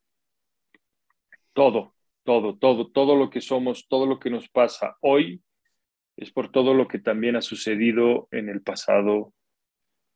Todo, 1.53 1.95
todo, 2.25 2.57
todo, 2.57 2.89
todo 2.91 3.17
lo 3.17 3.31
que 3.31 3.41
somos, 3.41 3.87
todo 3.89 4.07
lo 4.07 4.19
que 4.19 4.31
nos 4.31 4.49
pasa 4.49 4.97
hoy 5.01 5.43
es 6.17 6.33
por 6.33 6.51
todo 6.51 6.75
lo 6.75 6.89
que 6.89 6.99
también 6.99 7.37
ha 7.37 7.43
sucedido 7.43 8.29
en 8.31 8.49
el 8.49 8.63
pasado. 8.63 9.35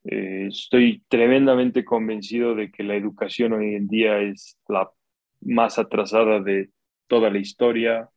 Eh, 0.05 0.47
estoy 0.49 1.03
tremendamente 1.09 1.85
convencido 1.85 2.55
de 2.55 2.71
que 2.71 2.83
la 2.83 2.97
educación 2.97 3.53
hoy 3.53 3.75
en 3.75 3.87
día 3.87 4.19
es 4.19 4.59
la 4.69 4.91
más 5.41 5.79
atrasada 5.79 6.41
de 6.41 6.71
toda 7.07 7.31
la 7.31 7.39
historia 7.39 8.09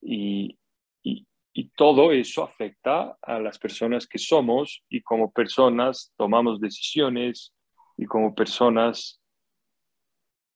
y, 0.00 0.58
y, 1.02 1.26
todo 1.74 2.12
eso 2.12 2.44
afecta 2.44 3.16
a 3.20 3.38
las 3.40 3.58
personas 3.58 4.06
que 4.06 4.18
somos 4.18 4.84
y 4.88 5.02
como 5.02 5.32
personas 5.32 6.12
tomamos 6.16 6.60
decisiones 6.60 7.52
y 7.96 8.06
como 8.06 8.34
personas 8.34 9.20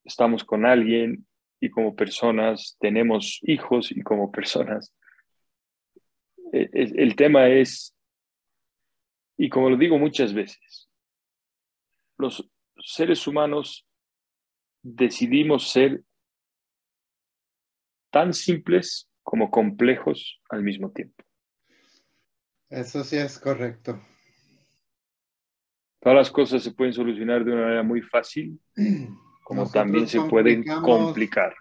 estamos 0.05 0.45
con 0.45 0.65
alguien 0.65 1.27
y 1.61 1.71
como 1.71 1.97
personas 1.97 2.77
tenemos 2.79 3.41
hijos 3.43 3.91
y 3.91 4.03
como 4.03 4.31
personas. 4.31 4.95
E, 6.53 6.69
el 6.73 7.17
tema 7.17 7.49
es, 7.49 7.97
y 9.37 9.49
como 9.49 9.71
lo 9.71 9.77
digo 9.77 9.99
muchas 9.99 10.33
veces, 10.33 10.89
los 12.19 12.49
seres 12.79 13.27
humanos 13.27 13.87
decidimos 14.83 15.71
ser 15.71 16.05
tan 18.11 18.33
simples 18.33 19.11
como 19.25 19.51
complejos 19.51 20.41
al 20.51 20.63
mismo 20.63 20.93
tiempo. 20.93 21.25
Eso 22.71 23.03
sí 23.03 23.17
es 23.17 23.41
correcto. 23.41 24.01
Todas 25.99 26.17
las 26.17 26.31
cosas 26.31 26.63
se 26.63 26.71
pueden 26.71 26.93
solucionar 26.93 27.45
de 27.45 27.53
una 27.53 27.63
manera 27.63 27.83
muy 27.83 28.03
fácil, 28.03 28.61
como 29.43 29.69
también 29.69 30.07
se 30.07 30.21
pueden 30.21 30.63
complicar. 30.63 31.55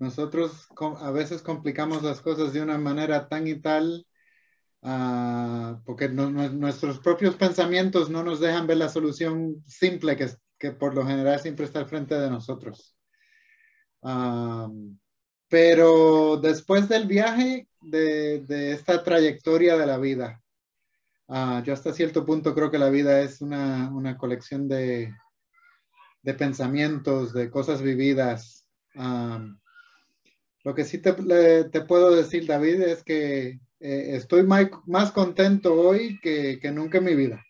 Nosotros 0.00 0.68
a 1.00 1.10
veces 1.12 1.42
complicamos 1.42 2.02
las 2.02 2.20
cosas 2.20 2.52
de 2.52 2.62
una 2.62 2.78
manera 2.78 3.28
tan 3.28 3.46
y 3.46 3.60
tal 3.60 4.04
Ah, 4.82 5.80
porque 5.84 6.08
nuestros 6.08 7.00
propios 7.00 7.34
pensamientos 7.34 8.10
no 8.10 8.22
nos 8.22 8.38
dejan 8.38 8.66
ver 8.66 8.76
la 8.76 8.88
solución 8.88 9.62
simple 9.66 10.16
que, 10.16 10.28
que 10.56 10.70
por 10.70 10.94
lo 10.94 11.04
general 11.04 11.40
siempre 11.40 11.64
está 11.64 11.80
al 11.80 11.88
frente 11.88 12.14
de 12.14 12.30
nosotros. 12.30 12.96
Pero 15.48 16.36
después 16.36 16.88
del 16.88 17.06
viaje 17.06 17.68
de, 17.80 18.40
de, 18.40 18.72
esta 18.72 19.02
trayectoria 19.02 19.76
de 19.76 19.86
la 19.86 19.98
vida, 19.98 20.42
uh, 21.28 21.62
yo 21.62 21.72
hasta 21.72 21.92
cierto 21.92 22.24
punto 22.24 22.54
creo 22.54 22.70
que 22.70 22.78
la 22.78 22.90
vida 22.90 23.20
es 23.20 23.40
una, 23.40 23.90
una 23.92 24.16
colección 24.18 24.68
de, 24.68 25.12
de, 26.22 26.34
pensamientos, 26.34 27.32
de 27.32 27.50
cosas 27.50 27.82
vividas. 27.82 28.66
lo 30.64 30.74
que 30.74 30.84
sí 30.84 30.98
te, 30.98 31.12
te 31.64 31.80
puedo 31.82 32.14
decir, 32.14 32.46
David, 32.46 32.82
es 32.82 33.02
que 33.02 33.60
eh, 33.80 34.16
estoy 34.16 34.42
más, 34.44 35.12
contento 35.12 35.74
hoy 35.74 36.18
que, 36.20 36.60
nunca 36.72 36.98
en 36.98 37.04
mi 37.04 37.14
vida. 37.14 37.44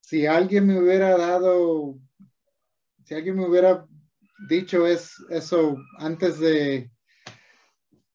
Si 0.00 0.26
alguien 0.26 0.66
me 0.66 0.78
hubiera 0.78 1.16
dado, 1.16 1.98
si 3.04 3.14
alguien 3.14 3.36
me 3.36 3.46
hubiera 3.46 3.86
dicho 4.48 4.86
es, 4.86 5.14
eso 5.30 5.76
antes 5.98 6.38
de, 6.38 6.90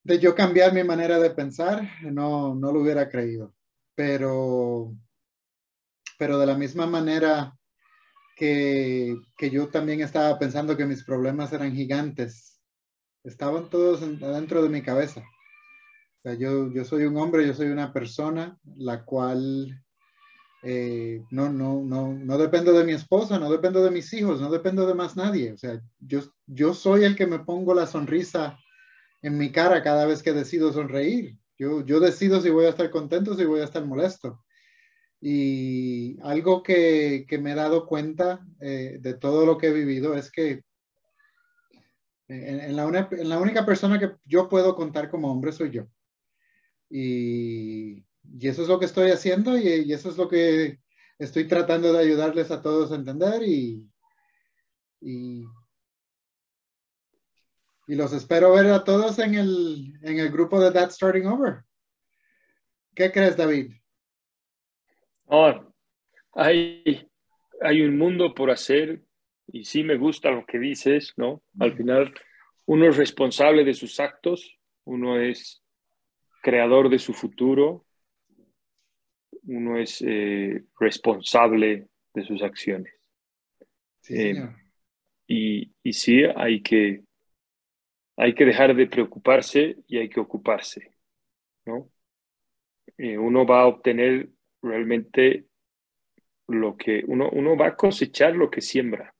de 0.04 0.20
yo 0.20 0.36
cambiar 0.36 0.74
mi 0.74 0.84
manera 0.84 1.20
de 1.20 1.30
pensar, 1.32 1.88
no, 2.04 2.56
no 2.56 2.72
lo 2.72 2.82
hubiera 2.82 3.10
creído. 3.10 3.54
Pero, 3.96 4.96
pero 6.18 6.38
de 6.38 6.46
la 6.46 6.58
misma 6.58 6.88
manera 6.88 7.58
que, 8.36 9.16
que 9.38 9.50
yo 9.50 9.68
también 9.70 10.02
estaba 10.02 10.38
pensando 10.40 10.76
que 10.76 10.86
mis 10.86 11.04
problemas 11.04 11.54
eran 11.54 11.76
gigantes, 11.76 12.60
estaban 13.24 13.70
todos 13.70 14.02
dentro 14.20 14.64
de 14.64 14.70
mi 14.70 14.82
cabeza 14.82 15.24
yo, 16.38 16.72
yo 16.72 16.86
soy 16.86 17.06
un 17.06 17.18
hombre, 17.18 17.46
yo 17.46 17.54
soy 17.54 17.68
una 17.68 17.92
persona 17.92 18.58
la 18.78 19.04
cual 19.04 19.84
eh, 20.64 21.24
no, 21.32 21.50
no, 21.50 21.82
no, 21.84 22.14
no 22.14 22.38
dependo 22.38 22.74
de 22.74 22.84
mi 22.84 22.94
esposa, 22.94 23.40
no 23.40 23.52
dependo 23.52 23.84
de 23.84 23.92
mis 23.92 24.14
hijos, 24.14 24.40
no 24.40 24.52
dependo 24.52 24.86
de 24.86 24.94
más 24.94 25.18
nadie. 25.18 25.52
O 25.54 25.58
sea, 25.58 25.82
yo, 26.00 26.22
yo 26.46 26.74
soy 26.74 27.04
el 27.06 27.16
que 27.16 27.26
me 27.26 27.40
pongo 27.40 27.74
la 27.74 27.88
sonrisa 27.88 28.60
en 29.22 29.38
mi 29.38 29.52
cara 29.52 29.84
cada 29.84 30.06
vez 30.06 30.24
que 30.24 30.34
decido 30.34 30.74
sonreír. 30.74 31.38
Yo, 31.58 31.86
yo 31.86 32.00
decido 32.00 32.42
si 32.42 32.50
voy 32.50 32.66
a 32.66 32.70
estar 32.70 32.90
contento, 32.90 33.36
si 33.36 33.46
voy 33.46 33.62
a 33.62 33.66
estar 33.66 33.86
molesto. 33.86 34.44
Y 35.20 36.20
algo 36.24 36.64
que, 36.64 37.26
que 37.28 37.38
me 37.38 37.52
he 37.52 37.56
dado 37.56 37.86
cuenta 37.86 38.44
eh, 38.60 38.98
de 39.00 39.14
todo 39.14 39.46
lo 39.46 39.58
que 39.58 39.68
he 39.68 39.74
vivido 39.74 40.16
es 40.16 40.32
que 40.32 40.64
en, 42.28 42.76
la 42.76 43.08
en 43.12 43.30
la 43.30 43.40
única 43.40 43.66
persona 43.66 44.00
que 44.00 44.12
yo 44.26 44.48
puedo 44.48 44.76
contar 44.76 45.10
como 45.10 45.32
hombre 45.32 45.52
soy 45.52 45.72
yo. 45.72 45.88
Y, 46.90 48.06
eso 48.40 48.62
es 48.62 48.68
lo 48.68 48.80
que 48.80 48.86
estoy 48.86 49.12
haciendo 49.12 49.58
y, 49.58 49.92
eso 49.92 50.10
es 50.10 50.18
lo 50.18 50.28
que 50.28 50.80
estoy 51.20 51.48
tratando 51.48 51.92
de 51.92 52.00
ayudarles 52.00 52.52
a 52.52 52.62
todos 52.62 52.92
a 52.92 52.96
entender 52.96 53.44
y, 53.44 53.90
y, 55.02 55.44
los 57.96 58.14
espero 58.14 58.54
ver 58.54 58.68
a 58.68 58.84
todos 58.84 59.20
en 59.20 59.36
el, 59.36 59.94
en 60.02 60.20
el 60.20 60.32
grupo 60.32 60.60
de 60.60 60.72
That 60.72 60.92
Starting 60.92 61.26
Over. 61.26 61.64
¿Qué 62.96 63.12
crees, 63.12 63.38
David? 63.38 63.72
Oh, 65.26 65.74
hay, 66.34 67.10
hay 67.62 67.82
un 67.82 67.98
mundo 67.98 68.34
por 68.34 68.52
hacer 68.52 69.02
y 69.48 69.64
sí 69.66 69.84
me 69.84 69.98
gusta 69.98 70.32
lo 70.32 70.46
que 70.46 70.60
dices, 70.60 71.14
¿no? 71.18 71.42
Al 71.60 71.76
final, 71.76 72.14
uno 72.66 72.88
es 72.88 72.98
responsable 72.98 73.64
de 73.64 73.74
sus 73.74 74.00
actos, 74.00 74.58
uno 74.86 75.20
es 75.20 75.62
creador 76.42 76.90
de 76.90 77.00
su 77.00 77.14
futuro, 77.14 77.86
uno 79.44 79.78
es 79.78 80.02
eh, 80.06 80.64
responsable 80.80 81.88
de 82.14 82.24
sus 82.24 82.42
acciones. 82.42 82.94
Eh, 84.10 84.36
y, 85.28 85.72
y, 85.84 85.94
sí, 85.94 86.24
hay 86.36 86.62
que, 86.62 87.04
hay 88.22 88.36
que 88.36 88.46
dejar 88.46 88.76
de 88.76 88.86
preocuparse 88.86 89.78
y 89.88 89.98
hay 89.98 90.08
que 90.08 90.20
ocuparse. 90.20 90.92
¿no? 91.66 91.90
Eh, 92.98 93.18
uno 93.18 93.48
va 93.48 93.62
a 93.62 93.68
obtener 93.68 94.30
realmente 94.62 95.48
lo 96.48 96.78
que 96.78 97.04
uno, 97.08 97.30
uno 97.32 97.58
va 97.58 97.68
a 97.68 97.76
cosechar 97.76 98.36
lo 98.36 98.52
que 98.52 98.62
siembra, 98.62 99.16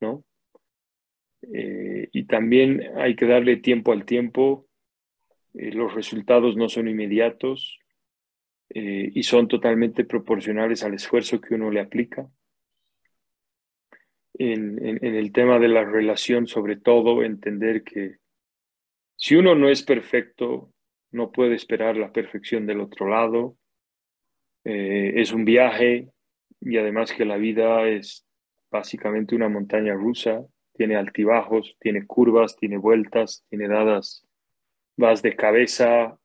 ¿no? 0.00 0.24
y 1.48 2.24
también 2.24 2.82
hay 2.96 3.14
que 3.14 3.26
darle 3.26 3.58
tiempo 3.58 3.92
al 3.92 4.04
tiempo 4.04 4.66
eh, 5.54 5.70
los 5.72 5.94
resultados 5.94 6.56
no 6.56 6.68
son 6.68 6.88
inmediatos 6.88 7.78
eh, 8.70 9.10
y 9.14 9.22
son 9.22 9.48
totalmente 9.48 10.04
proporcionales 10.04 10.82
al 10.82 10.94
esfuerzo 10.94 11.40
que 11.40 11.54
uno 11.54 11.70
le 11.70 11.80
aplica. 11.80 12.28
En, 14.38 14.84
en, 14.84 15.14
el 15.14 15.32
tema 15.32 15.58
de 15.58 15.68
la 15.68 15.84
relación, 15.84 16.46
sobre 16.46 16.76
todo, 16.76 17.22
entender 17.22 17.84
que 17.84 18.16
si 19.26 19.34
uno 19.34 19.56
no 19.56 19.68
es 19.68 19.82
perfecto, 19.82 20.72
no 21.10 21.32
puede 21.32 21.56
esperar 21.56 21.96
la 21.96 22.12
perfección 22.12 22.64
del 22.64 22.78
otro 22.78 23.08
lado. 23.08 23.56
Eh, 24.62 25.14
es 25.16 25.32
un 25.32 25.44
viaje 25.44 26.12
y 26.60 26.76
además 26.78 27.12
que 27.12 27.24
la 27.24 27.36
vida 27.36 27.88
es 27.88 28.24
básicamente 28.70 29.34
una 29.34 29.48
montaña 29.48 29.94
rusa, 29.94 30.46
tiene 30.74 30.94
altibajos, 30.94 31.76
tiene 31.80 32.06
curvas, 32.06 32.54
tiene 32.54 32.76
vueltas, 32.76 33.44
tiene 33.48 33.66
dadas 33.66 34.24
vas 34.96 35.22
de 35.22 35.34
cabeza 35.34 36.16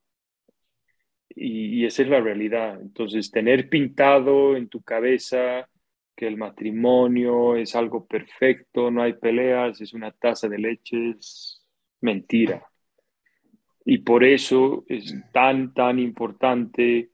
y, 1.29 1.83
esa 1.87 2.03
es 2.03 2.07
la 2.07 2.21
realidad. 2.21 2.79
Entonces, 2.79 3.31
tener 3.31 3.67
pintado 3.67 4.55
en 4.55 4.69
tu 4.69 4.83
cabeza 4.83 5.67
que 6.15 6.27
el 6.27 6.37
matrimonio 6.37 7.55
es 7.55 7.75
algo 7.75 8.05
perfecto, 8.05 8.91
no 8.91 9.01
hay 9.01 9.13
peleas, 9.13 9.81
es 9.81 9.91
una 9.91 10.11
taza 10.11 10.47
de 10.47 10.59
leche, 10.59 11.15
mentira. 11.99 12.70
Y 13.85 13.99
por 13.99 14.23
eso 14.23 14.83
es 14.87 15.15
tan, 15.31 15.73
tan 15.73 15.99
importante 15.99 17.09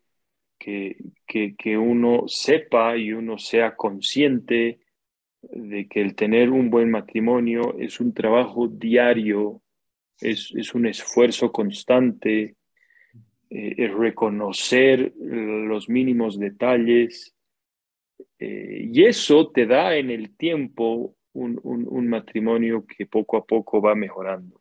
que, 0.59 0.97
que, 1.26 1.55
que, 1.55 1.78
uno 1.78 2.24
sepa 2.28 2.97
y 2.97 3.13
uno 3.13 3.38
sea 3.38 3.76
consciente 3.76 4.80
de 5.41 5.88
que 5.88 6.01
el 6.01 6.15
tener 6.15 6.49
un 6.49 6.70
buen 6.70 6.89
matrimonio 6.91 7.78
es 7.78 7.99
un 7.99 8.13
trabajo 8.13 8.68
diario 8.68 9.61
es, 10.22 10.74
un 10.74 10.88
esfuerzo 10.88 11.51
constante, 11.51 12.55
eh, 13.49 13.76
es 13.78 13.93
reconocer 13.93 15.13
los 15.18 15.89
mínimos 15.89 16.39
detalles 16.39 17.34
eh, 18.39 18.89
y 18.91 19.05
eso 19.05 19.51
te 19.51 19.65
da 19.65 19.95
en 19.95 20.09
el 20.09 20.36
tiempo 20.36 21.15
un, 21.34 22.07
matrimonio 22.07 22.86
que 22.86 23.05
poco 23.05 23.38
a 23.38 23.45
poco 23.45 23.80
va 23.80 23.93
mejorando. 23.93 24.59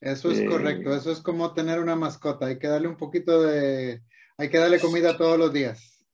Eso 0.00 0.30
es 0.30 0.42
correcto, 0.48 0.92
eh, 0.92 0.98
eso 0.98 1.10
es 1.10 1.20
como 1.20 1.54
tener 1.54 1.80
una 1.80 1.96
mascota, 1.96 2.46
hay 2.46 2.58
que 2.58 2.68
darle 2.68 2.88
un 2.88 2.96
poquito 2.96 3.42
de, 3.42 4.02
hay 4.36 4.50
que 4.50 4.58
darle 4.58 4.78
comida 4.78 5.16
todos 5.16 5.38
los 5.38 5.52
días. 5.52 6.04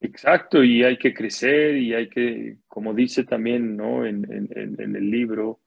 Exacto, 0.00 0.62
y 0.62 0.82
hay 0.84 0.96
que 0.96 1.12
crecer 1.12 1.76
y 1.76 1.92
hay 1.92 2.08
que, 2.08 2.58
como 2.66 2.94
dice 2.94 3.24
también 3.24 3.76
¿no? 3.76 4.06
en, 4.06 4.24
en 4.30 4.96
el 4.96 5.10
libro, 5.10 5.60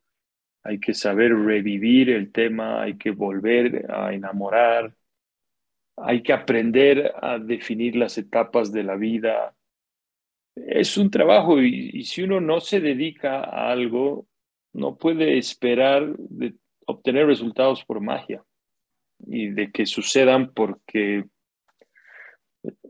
hay 0.64 0.80
que 0.80 0.94
saber 0.94 1.34
revivir 1.34 2.10
el 2.10 2.32
tema, 2.32 2.82
hay 2.82 2.98
que 2.98 3.12
volver 3.12 3.92
a 3.92 4.14
enamorar, 4.14 4.94
hay 5.98 6.24
que 6.24 6.34
aprender 6.34 7.14
a 7.22 7.38
definir 7.40 7.96
las 7.96 8.18
etapas 8.18 8.72
de 8.72 8.84
la 8.84 8.96
vida. 8.96 9.56
Es 10.56 10.98
un 10.98 11.10
trabajo 11.10 11.62
y, 11.62 12.04
si 12.04 12.24
uno 12.24 12.40
no 12.42 12.60
se 12.60 12.80
dedica 12.80 13.40
a 13.42 13.72
algo, 13.72 14.28
no 14.74 14.98
puede 14.98 15.38
esperar 15.38 16.16
de 16.18 16.56
obtener 16.92 17.28
resultados 17.28 17.84
por 17.86 18.02
magia 18.02 18.44
y 19.28 19.50
de 19.50 19.72
que 19.72 19.86
sucedan 19.86 20.54
porque, 20.54 21.26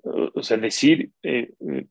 o 0.03 0.43
sea, 0.43 0.57
decir, 0.57 1.11
eh, 1.23 1.51
eh, 1.59 1.87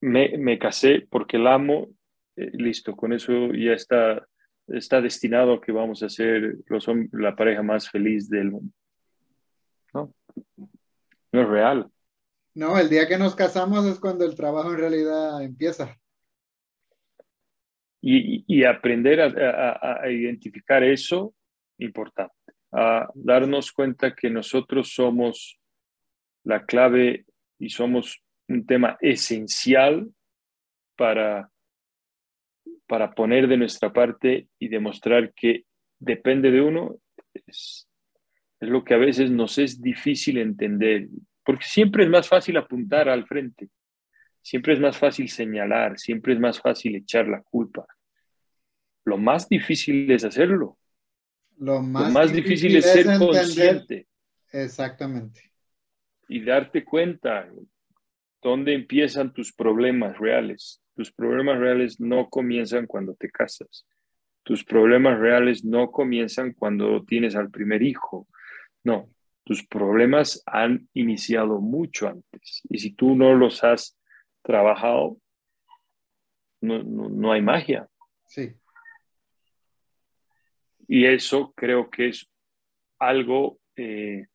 me, 0.00 0.36
me, 0.38 0.58
casé 0.58 1.06
porque 1.10 1.38
la 1.38 1.54
amo, 1.54 1.88
eh, 2.36 2.50
listo, 2.52 2.94
con 2.96 3.12
eso 3.12 3.52
ya 3.52 3.72
está 3.72 4.26
está 4.68 5.00
destinado 5.00 5.54
a 5.54 5.60
que 5.60 5.72
vamos 5.72 6.02
a 6.02 6.08
ser 6.08 6.56
los, 6.66 6.86
la 7.12 7.36
pareja 7.36 7.62
más 7.62 7.88
feliz 7.88 8.28
del 8.28 8.50
mundo. 8.50 8.72
No, 9.94 10.14
no 11.32 11.42
es 11.42 11.48
real. 11.48 11.90
No, 12.54 12.78
el 12.78 12.88
día 12.88 13.06
que 13.06 13.18
nos 13.18 13.34
casamos 13.34 13.84
es 13.86 14.00
cuando 14.00 14.24
el 14.24 14.34
trabajo 14.34 14.72
en 14.72 14.78
realidad 14.78 15.42
empieza. 15.42 15.96
Y, 18.08 18.62
aprender 18.62 19.20
a, 19.20 20.00
a, 20.02 20.08
identificar 20.08 20.84
eso, 20.84 21.34
importante. 21.78 22.34
A 22.70 23.10
darnos 23.14 23.72
cuenta 23.72 24.14
que 24.14 24.30
nosotros 24.30 24.92
somos 24.94 25.58
la 26.44 26.64
clave 26.64 27.24
y 27.58 27.68
somos 27.70 28.22
un 28.46 28.64
tema 28.64 28.96
esencial 29.00 30.08
para 30.94 31.50
para 32.86 33.12
poner 33.12 33.48
de 33.48 33.56
nuestra 33.56 33.92
parte 33.92 34.48
y 34.58 34.68
demostrar 34.68 35.32
que 35.34 35.64
depende 35.98 36.50
de 36.50 36.60
uno, 36.60 36.96
es, 37.34 37.88
lo 38.60 38.84
que 38.84 38.94
a 38.94 38.98
veces 38.98 39.30
nos 39.30 39.58
es 39.58 39.82
difícil 39.82 40.38
entender, 40.38 41.08
porque 41.44 41.64
siempre 41.64 42.04
es 42.04 42.10
más 42.10 42.28
fácil 42.28 42.56
apuntar 42.56 43.08
al 43.08 43.26
frente, 43.26 43.68
siempre 44.40 44.74
es 44.74 44.80
más 44.80 44.96
fácil 44.96 45.28
señalar, 45.28 45.98
siempre 45.98 46.32
es 46.32 46.40
más 46.40 46.60
fácil 46.60 46.96
echar 46.96 47.28
la 47.28 47.42
culpa. 47.42 47.86
Lo 49.06 49.16
más 49.16 49.48
difícil 49.48 50.10
es 50.10 50.24
hacerlo. 50.24 50.76
Lo 51.58 51.80
más, 51.80 52.32
difícil, 52.32 52.76
es 52.76 52.84
ser 52.84 53.06
consciente. 53.18 54.06
Exactamente. 54.52 55.52
Y 56.28 56.44
darte 56.44 56.84
cuenta 56.84 57.48
dónde 58.42 58.74
empiezan 58.74 59.32
tus 59.32 59.54
problemas 59.54 60.18
reales. 60.18 60.82
Tus 60.94 61.12
problemas 61.12 61.58
reales 61.58 62.00
no 62.00 62.28
comienzan 62.28 62.86
cuando 62.86 63.14
te 63.14 63.30
casas. 63.30 63.86
Tus 64.42 64.64
problemas 64.64 65.18
reales 65.18 65.64
no 65.64 65.90
comienzan 65.92 66.52
cuando 66.52 67.04
tienes 67.04 67.36
al 67.36 67.50
primer 67.50 67.82
hijo. 67.82 68.26
No, 68.82 69.08
tus 69.44 69.64
problemas 69.66 70.42
han 70.46 70.88
iniciado 70.94 71.60
mucho 71.60 72.08
antes. 72.08 72.62
Y 72.68 72.78
si 72.78 72.90
tú 72.90 73.14
no 73.14 73.34
los 73.34 73.62
has 73.62 73.96
trabajado, 74.42 75.16
no, 76.60 77.32
hay 77.32 77.40
magia. 77.40 77.88
Sí. 78.26 78.52
Y 80.88 81.06
eso 81.06 81.52
creo 81.56 81.90
que 81.90 82.08
es 82.08 82.30
algo, 82.98 83.58
eh, 83.76 84.26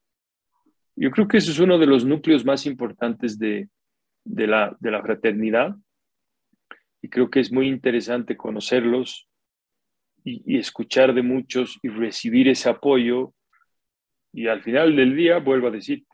yo 0.95 1.11
creo 1.11 1.27
que 1.27 1.37
eso 1.37 1.51
es 1.51 1.59
uno 1.59 1.77
de 1.77 1.87
los 1.87 2.05
núcleos 2.05 2.45
más 2.45 2.65
importantes 2.65 3.39
de, 3.39 3.69
la, 4.25 4.75
de 4.79 4.91
la 4.91 5.01
fraternidad 5.01 5.75
y 7.01 7.09
creo 7.09 7.29
que 7.29 7.39
es 7.39 7.51
muy 7.51 7.67
interesante 7.67 8.37
conocerlos 8.37 9.27
y, 10.23 10.57
escuchar 10.57 11.13
de 11.13 11.23
muchos 11.23 11.79
y 11.81 11.89
recibir 11.89 12.47
ese 12.47 12.69
apoyo. 12.69 13.33
Y 14.31 14.47
al 14.47 14.61
final 14.61 14.95
del 14.95 15.15
día, 15.15 15.39
vuelvo 15.39 15.67
a 15.67 15.71
decir, 15.71 16.05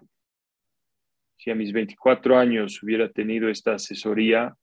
si 1.37 1.51
a 1.51 1.55
mis 1.55 1.73
24 1.73 2.37
años 2.37 2.81
hubiera 2.81 3.11
tenido 3.11 3.49
esta 3.49 3.73
asesoría, 3.73 4.55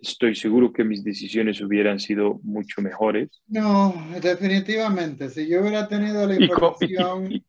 estoy 0.00 0.34
seguro 0.34 0.72
que 0.72 0.84
mis 0.84 1.04
decisiones 1.04 1.60
hubieran 1.60 2.00
sido 2.00 2.40
mucho 2.42 2.80
mejores. 2.80 3.42
No, 3.46 3.94
definitivamente. 4.20 5.30
Si 5.30 5.48
yo 5.48 5.60
hubiera 5.60 5.88
tenido 5.88 6.26
la 6.26 6.34
información 6.34 7.44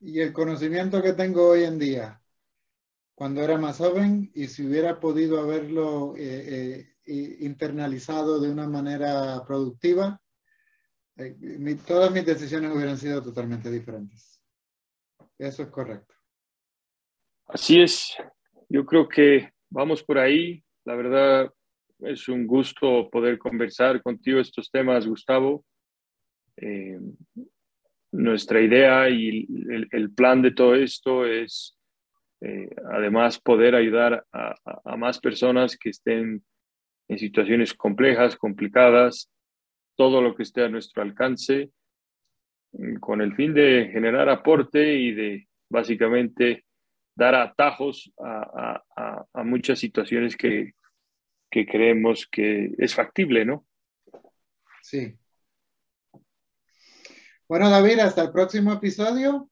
y 0.00 0.20
el 0.20 0.32
conocimiento 0.32 1.02
que 1.02 1.12
tengo 1.12 1.48
hoy 1.48 1.64
en 1.64 1.78
día, 1.78 2.20
cuando 3.14 3.42
era 3.42 3.56
más 3.56 3.78
joven 3.78 4.30
y 4.34 4.46
si 4.48 4.66
hubiera 4.66 5.00
podido 5.00 5.40
haberlo 5.40 6.14
eh, 6.16 6.86
eh, 7.06 7.36
internalizado 7.40 8.40
de 8.40 8.50
una 8.50 8.68
manera 8.68 9.42
productiva, 9.46 10.20
eh, 11.16 11.34
todas 11.86 12.12
mis 12.12 12.26
decisiones 12.26 12.74
hubieran 12.74 12.98
sido 12.98 13.22
totalmente 13.22 13.70
diferentes. 13.70 14.42
Eso 15.38 15.62
es 15.62 15.68
correcto. 15.70 16.14
Así 17.46 17.80
es. 17.80 18.14
Yo 18.68 18.84
creo 18.84 19.08
que 19.08 19.50
vamos 19.70 20.02
por 20.02 20.18
ahí. 20.18 20.62
La 20.86 20.94
verdad 20.94 21.52
es 22.00 22.28
un 22.28 22.46
gusto 22.46 23.10
poder 23.10 23.38
conversar 23.38 24.02
contigo 24.02 24.40
estos 24.40 24.70
temas, 24.70 25.06
Gustavo. 25.06 25.64
nuestra 28.12 28.60
idea 28.62 29.10
y 29.10 29.46
el 29.90 30.10
plan 30.12 30.40
de 30.40 30.52
todo 30.52 30.74
esto 30.74 31.26
es 31.26 31.76
eh, 32.40 32.68
además, 32.92 33.40
poder 33.40 33.74
ayudar 33.74 34.24
a, 34.32 34.96
más 34.96 35.18
personas 35.20 35.76
que 35.76 35.90
estén 35.90 36.44
en 37.08 37.18
situaciones 37.18 37.72
complejas, 37.72 38.36
complicadas, 38.36 39.30
todo 39.96 40.20
lo 40.20 40.34
que 40.34 40.42
esté 40.42 40.62
a 40.62 40.68
nuestro 40.68 41.02
alcance, 41.02 41.70
mm, 42.72 42.96
con 42.96 43.22
el 43.22 43.34
fin 43.34 43.54
de 43.54 43.88
generar 43.90 44.28
aporte 44.28 44.96
y 44.96 45.12
de 45.12 45.48
básicamente 45.70 46.64
dar 47.16 47.34
atajos 47.34 48.12
a, 48.18 48.84
muchas 49.44 49.78
situaciones 49.78 50.36
que, 50.36 50.74
que 51.50 51.66
creemos 51.66 52.26
que 52.30 52.74
es 52.78 52.94
factible, 52.94 53.44
¿no? 53.44 53.66
Sí. 54.82 55.18
Bueno, 57.48 57.70
David, 57.70 58.00
hasta 58.00 58.22
el 58.22 58.32
próximo 58.32 58.72
episodio. 58.72 59.50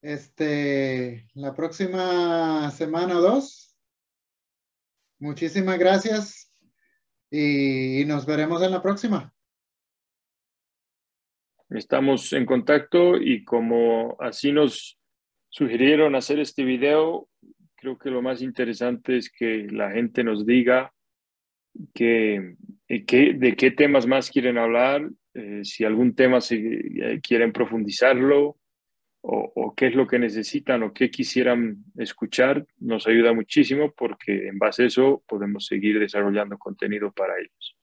Este, 0.00 1.26
la 1.34 1.54
próxima 1.54 2.70
semana 2.70 3.18
o 3.18 3.22
dos. 3.22 3.76
Muchísimas 5.18 5.78
gracias 5.78 6.52
y 7.30 8.04
nos 8.06 8.26
veremos 8.26 8.62
en 8.62 8.70
la 8.70 8.82
próxima. 8.82 9.34
estamos 11.70 12.32
en 12.32 12.46
contacto 12.46 13.16
y 13.16 13.44
como 13.44 14.16
así 14.20 14.52
nos 14.52 14.98
sugirieron 15.54 16.16
hacer 16.16 16.40
este 16.40 16.64
video, 16.64 17.28
creo 17.76 17.96
que 17.96 18.10
lo 18.10 18.22
más 18.22 18.42
interesante 18.42 19.16
es 19.16 19.30
que 19.30 19.68
la 19.70 19.92
gente 19.92 20.24
nos 20.24 20.44
diga 20.44 20.92
que, 21.94 22.56
que 23.06 23.34
de 23.34 23.54
qué 23.54 23.70
temas 23.70 24.04
más 24.04 24.32
quieren 24.32 24.58
hablar, 24.58 25.08
eh, 25.32 25.60
si 25.62 25.84
algún 25.84 26.16
tema 26.16 26.40
si, 26.40 26.56
eh, 26.56 27.20
quieren 27.22 27.52
profundizarlo 27.52 28.58
o, 29.20 29.52
o, 29.54 29.74
qué 29.76 29.86
es 29.86 29.94
lo 29.94 30.08
que 30.08 30.18
necesitan 30.18 30.82
o 30.82 30.92
qué 30.92 31.08
quisieran 31.08 31.84
escuchar, 31.98 32.66
nos 32.80 33.06
ayuda 33.06 33.32
muchísimo 33.32 33.92
porque 33.96 34.48
en 34.48 34.58
base 34.58 34.82
a 34.82 34.86
eso 34.86 35.22
podemos 35.28 35.66
seguir 35.66 36.00
desarrollando 36.00 36.58
contenido 36.58 37.12
para 37.12 37.38
ellos. 37.38 37.76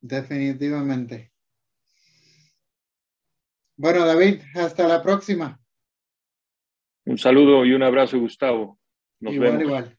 Definitivamente. 0.00 1.32
Bueno, 3.76 4.06
David, 4.06 4.42
hasta 4.54 4.86
la 4.86 5.02
próxima. 5.02 5.59
Un 7.06 7.18
saludo 7.18 7.64
y 7.64 7.72
un 7.72 7.82
abrazo, 7.82 8.18
Gustavo. 8.18 8.78
Nos 9.20 9.34
igual, 9.34 9.50
vemos. 9.50 9.62
igual. 9.64 9.98